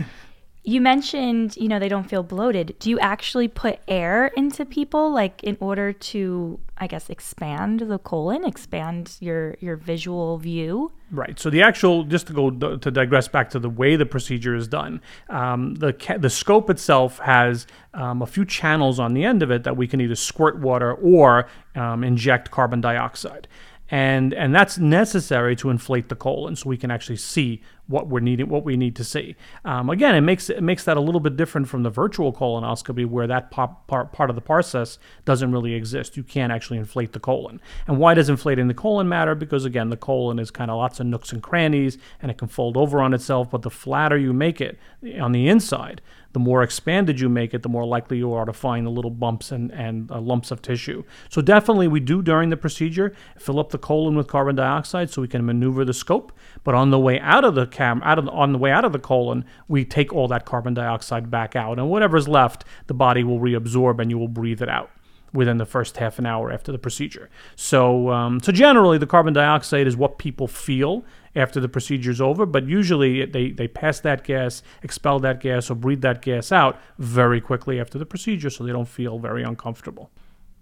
You 0.67 0.81
mentioned, 0.81 1.59
you 1.59 1.69
know, 1.69 1.79
they 1.79 1.91
don't 1.91 2.09
feel 2.09 2.23
bloated. 2.23 2.75
Do 2.79 2.89
you 2.89 2.99
actually 2.99 3.49
put 3.49 3.81
air 3.87 4.29
into 4.29 4.65
people 4.65 5.13
like 5.13 5.45
in 5.45 5.59
order 5.61 5.93
to 5.93 6.59
I 6.79 6.87
guess 6.87 7.09
expand 7.09 7.81
the 7.81 7.99
colon, 7.99 8.45
expand 8.45 9.17
your 9.21 9.57
your 9.61 9.77
visual 9.77 10.39
view? 10.39 10.91
Right. 11.11 11.39
So 11.39 11.51
the 11.51 11.63
actual, 11.63 12.03
just 12.05 12.27
to 12.29 12.33
go 12.33 12.51
to 12.51 12.91
digress 12.91 13.29
back 13.29 13.51
to 13.51 13.59
the 13.59 13.69
way 13.69 13.95
the 13.95 14.07
procedure 14.07 14.57
is 14.57 14.67
done, 14.67 15.03
um, 15.29 15.75
the 15.75 15.95
the 16.19 16.31
scope 16.31 16.71
itself 16.71 17.19
has 17.19 17.67
um, 17.93 18.23
a 18.23 18.27
few 18.27 18.47
channels 18.47 18.99
on 18.99 19.13
the 19.13 19.23
end 19.23 19.43
of 19.43 19.51
it 19.51 19.65
that 19.65 19.77
we 19.77 19.87
can 19.87 20.01
either 20.01 20.17
squirt 20.17 20.59
water 20.59 20.95
or 20.95 21.47
um, 21.77 22.03
inject 22.03 22.51
carbon 22.51 22.81
dioxide 22.81 23.49
and 23.91 24.33
and 24.33 24.55
that's 24.55 24.79
necessary 24.79 25.55
to 25.55 25.71
inflate 25.71 26.09
the 26.09 26.17
colon 26.17 26.57
so 26.57 26.69
we 26.69 26.77
can 26.77 26.91
actually 26.91 27.17
see 27.17 27.61
what 27.87 28.09
we're 28.09 28.21
needing 28.21 28.49
what 28.49 28.65
we 28.65 28.77
need 28.77 28.97
to 28.97 29.05
see. 29.05 29.37
Um, 29.65 29.91
again 29.91 30.15
it 30.15 30.23
makes 30.23 30.49
it 30.51 30.63
makes 30.63 30.85
that 30.85 30.97
a 30.97 31.01
little 31.01 31.21
bit 31.21 31.37
different 31.37 31.69
from 31.69 31.83
the 31.83 31.91
virtual 31.91 32.33
colonoscopy 32.33 33.07
where 33.07 33.27
that 33.27 33.51
part, 33.51 33.87
part, 33.87 34.13
part 34.13 34.31
of 34.31 34.37
the 34.37 34.43
process 34.43 34.99
doesn't 35.25 35.53
really 35.53 35.75
exist. 35.75 36.17
You 36.17 36.23
can't 36.23 36.53
actually 36.53 36.79
inflate 36.79 37.13
the 37.13 37.21
colon. 37.21 37.61
And 37.87 37.99
why 37.99 38.15
does 38.15 38.29
inflating 38.29 38.69
the 38.69 38.75
colon 38.75 39.09
matter? 39.09 39.35
Because 39.35 39.65
again 39.65 39.91
the 39.91 39.97
colon 39.97 40.39
is 40.39 40.51
kind 40.51 40.71
of 40.71 40.79
lots 40.79 41.01
of 41.01 41.07
nooks 41.07 41.33
and 41.33 41.43
crannies 41.43 41.99
and 42.23 42.31
it 42.31 42.39
can 42.39 42.49
fold 42.49 42.77
over 42.77 43.01
on 43.01 43.15
itself 43.15 43.51
but 43.51 43.63
the 43.63 43.71
flatter 43.71 44.17
you 44.17 44.33
make 44.33 44.61
it 44.61 44.79
on 45.21 45.33
the 45.33 45.49
inside 45.49 46.01
the 46.35 46.41
more 46.41 46.63
expanded 46.63 47.21
you 47.21 47.29
make 47.29 47.55
it, 47.55 47.63
the 47.63 47.69
more 47.69 47.87
likely 47.87 48.19
you 48.19 48.33
are 48.33 48.45
to 48.45 48.53
find 48.53 48.85
the 48.85 48.91
little 48.91 49.11
bumps 49.11 49.53
and, 49.53 49.73
and 49.73 50.11
uh, 50.11 50.21
lumps 50.21 50.51
of 50.51 50.61
tissue. 50.61 51.05
So 51.31 51.41
definitely 51.41 51.89
we 51.89 52.01
do 52.01 52.23
during 52.23 52.51
the 52.51 52.57
procedure 52.57 53.15
fill 53.39 53.61
up 53.61 53.71
the 53.71 53.79
colon 53.79 54.17
with 54.17 54.27
carbon 54.27 54.57
dioxide 54.57 55.11
so 55.11 55.23
we 55.23 55.29
can 55.29 55.47
maneuver 55.47 55.85
the 55.85 55.95
scope. 55.95 56.33
But 56.65 56.75
on 56.75 56.91
the 56.91 56.99
way 56.99 57.21
out 57.21 57.45
of 57.45 57.55
the 57.55 57.67
cam, 57.67 58.03
out 58.03 58.19
of 58.19 58.25
the, 58.27 58.33
on 58.33 58.53
the 58.53 58.59
way 58.59 58.73
out 58.73 58.85
of 58.85 58.93
the 58.93 58.99
colon, 58.99 59.45
we 59.69 59.85
take 59.85 60.13
all 60.13 60.27
that 60.29 60.45
carbon 60.45 60.75
dioxide 60.75 61.31
back 61.31 61.55
out, 61.55 61.79
and 61.79 61.89
whatever's 61.89 62.27
left, 62.27 62.65
the 62.89 62.95
body 62.95 63.23
will 63.23 63.39
reabsorb 63.39 64.01
and 64.01 64.11
you 64.11 64.19
will 64.19 64.29
breathe 64.29 64.61
it 64.61 64.69
out 64.69 64.91
within 65.33 65.59
the 65.59 65.67
first 65.67 65.97
half 65.99 66.19
an 66.19 66.27
hour 66.27 66.51
after 66.51 66.73
the 66.73 66.79
procedure. 66.79 67.29
So, 67.57 68.11
um, 68.11 68.41
so 68.41 68.53
generally, 68.53 68.99
the 68.99 69.07
carbon 69.07 69.35
dioxide 69.35 69.87
is 69.87 69.97
what 69.97 70.19
people 70.19 70.47
feel 70.47 71.05
after 71.37 71.61
the 71.61 71.69
procedure 71.69 72.11
is 72.11 72.21
over, 72.21 72.47
but 72.47 72.67
usually 72.67 73.25
they, 73.27 73.51
they 73.51 73.69
pass 73.69 74.01
that 74.01 74.25
gas, 74.25 74.63
expel 74.83 75.19
that 75.21 75.41
gas, 75.41 75.71
or 75.71 75.75
breathe 75.75 76.01
that 76.03 76.23
gas 76.23 76.53
out 76.53 76.81
very 76.99 77.41
quickly 77.41 77.81
after 77.81 77.99
the 77.99 78.07
procedure 78.07 78.51
so 78.51 78.65
they 78.65 78.73
don't 78.73 78.89
feel 78.89 79.19
very 79.19 79.43
uncomfortable. 79.43 80.11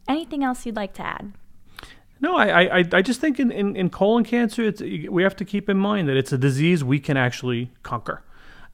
Anything 0.09 0.43
else 0.43 0.67
you'd 0.67 0.77
like 0.77 0.95
to 0.95 1.03
add? 1.03 1.33
No, 2.21 2.37
I, 2.37 2.79
I, 2.79 2.85
I 2.93 3.03
just 3.03 3.21
think 3.21 3.41
in, 3.41 3.51
in, 3.51 3.75
in 3.75 3.91
colon 3.91 4.25
cancer, 4.25 4.63
it's, 4.63 4.81
we 4.81 5.23
have 5.25 5.35
to 5.37 5.45
keep 5.45 5.69
in 5.69 5.77
mind 5.77 6.09
that 6.09 6.17
it's 6.17 6.33
a 6.33 6.39
disease 6.39 6.85
we 6.85 7.01
can 7.01 7.17
actually 7.17 7.73
conquer. 7.83 8.23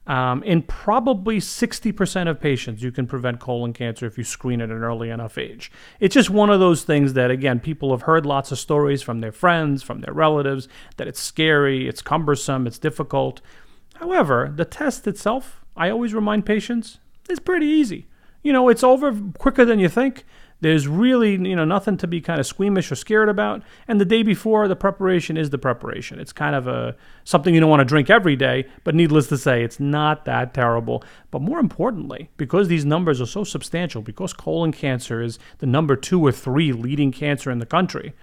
Um, 0.09 0.41
in 0.41 0.63
probably 0.63 1.37
60% 1.37 2.27
of 2.27 2.39
patients, 2.41 2.81
you 2.81 2.91
can 2.91 3.05
prevent 3.05 3.39
colon 3.39 3.73
cancer 3.73 4.07
if 4.07 4.17
you 4.17 4.23
screen 4.23 4.59
at 4.59 4.71
an 4.71 4.81
early 4.83 5.11
enough 5.11 5.37
age. 5.37 5.71
It's 5.99 6.15
just 6.15 6.31
one 6.31 6.49
of 6.49 6.59
those 6.59 6.83
things 6.83 7.13
that, 7.13 7.29
again, 7.29 7.59
people 7.59 7.91
have 7.91 8.01
heard 8.01 8.25
lots 8.25 8.51
of 8.51 8.57
stories 8.57 9.03
from 9.03 9.19
their 9.19 9.31
friends, 9.31 9.83
from 9.83 10.01
their 10.01 10.13
relatives, 10.13 10.67
that 10.97 11.07
it's 11.07 11.19
scary, 11.19 11.87
it's 11.87 12.01
cumbersome, 12.01 12.65
it's 12.65 12.79
difficult. 12.79 13.39
However, 13.97 14.51
the 14.53 14.65
test 14.65 15.05
itself, 15.05 15.63
I 15.77 15.91
always 15.91 16.15
remind 16.15 16.43
patients, 16.43 16.97
is 17.29 17.39
pretty 17.39 17.67
easy. 17.67 18.07
You 18.41 18.51
know, 18.51 18.67
it's 18.67 18.83
over 18.83 19.15
quicker 19.37 19.63
than 19.63 19.77
you 19.77 19.89
think. 19.89 20.25
There's 20.61 20.87
really, 20.87 21.31
you 21.31 21.55
know, 21.55 21.63
nothing 21.63 21.95
to 21.97 22.07
be 22.07 22.19
kind 22.19 22.39
of 22.39 22.45
squeamish 22.45 22.91
or 22.91 22.95
scared 22.95 23.29
about. 23.29 23.63
And 23.87 23.99
the 23.99 24.05
day 24.05 24.23
before, 24.23 24.67
the 24.67 24.75
preparation 24.75 25.37
is 25.37 25.49
the 25.49 25.57
preparation. 25.57 26.19
It's 26.19 26.33
kind 26.33 26.53
of 26.53 26.67
a 26.67 26.95
something 27.23 27.53
you 27.53 27.61
don't 27.61 27.69
want 27.69 27.79
to 27.79 27.85
drink 27.85 28.09
every 28.09 28.35
day, 28.35 28.67
but 28.83 28.93
needless 28.95 29.27
to 29.27 29.37
say, 29.37 29.63
it's 29.63 29.79
not 29.79 30.25
that 30.25 30.53
terrible. 30.53 31.03
But 31.31 31.41
more 31.41 31.59
importantly, 31.59 32.29
because 32.35 32.67
these 32.67 32.85
numbers 32.85 33.21
are 33.21 33.25
so 33.25 33.43
substantial, 33.43 34.01
because 34.01 34.33
colon 34.33 34.73
cancer 34.73 35.21
is 35.21 35.39
the 35.59 35.65
number 35.65 35.95
two 35.95 36.25
or 36.25 36.31
three 36.31 36.73
leading 36.73 37.11
cancer 37.11 37.49
in 37.51 37.59
the 37.59 37.65
country, 37.65 38.13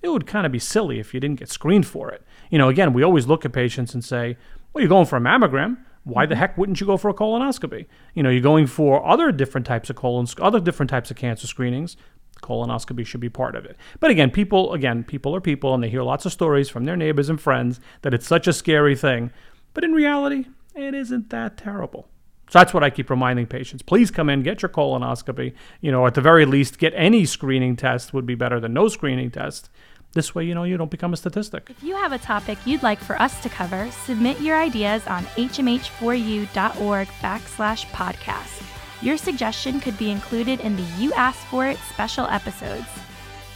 it 0.00 0.08
would 0.08 0.26
kind 0.26 0.46
of 0.46 0.52
be 0.52 0.58
silly 0.58 0.98
if 0.98 1.12
you 1.12 1.20
didn't 1.20 1.38
get 1.38 1.50
screened 1.50 1.86
for 1.86 2.10
it. 2.10 2.22
You 2.50 2.58
know, 2.58 2.68
again, 2.68 2.92
we 2.92 3.02
always 3.02 3.26
look 3.26 3.44
at 3.44 3.52
patients 3.52 3.94
and 3.94 4.04
say, 4.04 4.36
well, 4.72 4.80
you're 4.80 4.88
going 4.88 5.06
for 5.06 5.16
a 5.16 5.20
mammogram 5.20 5.76
why 6.04 6.26
the 6.26 6.34
mm-hmm. 6.34 6.40
heck 6.40 6.58
wouldn't 6.58 6.80
you 6.80 6.86
go 6.86 6.96
for 6.96 7.08
a 7.08 7.14
colonoscopy? 7.14 7.86
You 8.14 8.22
know, 8.22 8.30
you're 8.30 8.40
going 8.40 8.66
for 8.66 9.06
other 9.06 9.30
different 9.32 9.66
types 9.66 9.90
of 9.90 9.96
colon, 9.96 10.26
other 10.40 10.60
different 10.60 10.90
types 10.90 11.10
of 11.10 11.16
cancer 11.16 11.46
screenings. 11.46 11.96
Colonoscopy 12.42 13.06
should 13.06 13.20
be 13.20 13.28
part 13.28 13.54
of 13.54 13.64
it. 13.64 13.76
But 14.00 14.10
again, 14.10 14.30
people, 14.30 14.72
again, 14.72 15.04
people 15.04 15.34
are 15.36 15.40
people, 15.40 15.74
and 15.74 15.82
they 15.82 15.88
hear 15.88 16.02
lots 16.02 16.26
of 16.26 16.32
stories 16.32 16.68
from 16.68 16.84
their 16.84 16.96
neighbors 16.96 17.28
and 17.28 17.40
friends 17.40 17.78
that 18.02 18.14
it's 18.14 18.26
such 18.26 18.48
a 18.48 18.52
scary 18.52 18.96
thing. 18.96 19.30
But 19.74 19.84
in 19.84 19.92
reality, 19.92 20.46
it 20.74 20.94
isn't 20.94 21.30
that 21.30 21.56
terrible. 21.56 22.08
So 22.50 22.58
that's 22.58 22.74
what 22.74 22.82
I 22.82 22.90
keep 22.90 23.08
reminding 23.08 23.46
patients. 23.46 23.82
Please 23.82 24.10
come 24.10 24.28
in, 24.28 24.42
get 24.42 24.60
your 24.60 24.68
colonoscopy. 24.68 25.54
You 25.80 25.92
know, 25.92 26.06
at 26.06 26.14
the 26.14 26.20
very 26.20 26.44
least, 26.44 26.78
get 26.78 26.92
any 26.96 27.24
screening 27.24 27.76
test 27.76 28.12
would 28.12 28.26
be 28.26 28.34
better 28.34 28.60
than 28.60 28.74
no 28.74 28.88
screening 28.88 29.30
test. 29.30 29.70
This 30.14 30.34
way, 30.34 30.44
you 30.44 30.54
know, 30.54 30.64
you 30.64 30.76
don't 30.76 30.90
become 30.90 31.14
a 31.14 31.16
statistic. 31.16 31.70
If 31.70 31.82
you 31.82 31.96
have 31.96 32.12
a 32.12 32.18
topic 32.18 32.58
you'd 32.66 32.82
like 32.82 32.98
for 32.98 33.20
us 33.20 33.42
to 33.42 33.48
cover, 33.48 33.90
submit 33.90 34.40
your 34.40 34.58
ideas 34.58 35.06
on 35.06 35.24
hmh4u.org 35.24 37.08
backslash 37.08 37.86
podcast. 37.86 38.62
Your 39.00 39.16
suggestion 39.16 39.80
could 39.80 39.96
be 39.98 40.10
included 40.10 40.60
in 40.60 40.76
the 40.76 40.82
You 40.98 41.12
Asked 41.14 41.46
For 41.46 41.66
It 41.66 41.78
special 41.90 42.26
episodes. 42.26 42.86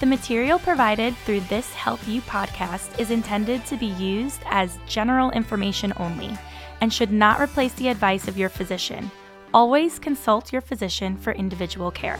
The 0.00 0.06
material 0.06 0.58
provided 0.58 1.14
through 1.18 1.40
this 1.40 1.72
HealthU 1.74 2.20
podcast 2.22 2.98
is 2.98 3.10
intended 3.10 3.64
to 3.66 3.76
be 3.76 3.86
used 3.86 4.42
as 4.46 4.78
general 4.86 5.30
information 5.30 5.92
only 5.98 6.36
and 6.80 6.92
should 6.92 7.12
not 7.12 7.40
replace 7.40 7.72
the 7.74 7.88
advice 7.88 8.28
of 8.28 8.36
your 8.36 8.48
physician. 8.48 9.10
Always 9.54 9.98
consult 9.98 10.52
your 10.52 10.62
physician 10.62 11.16
for 11.16 11.32
individual 11.32 11.90
care. 11.90 12.18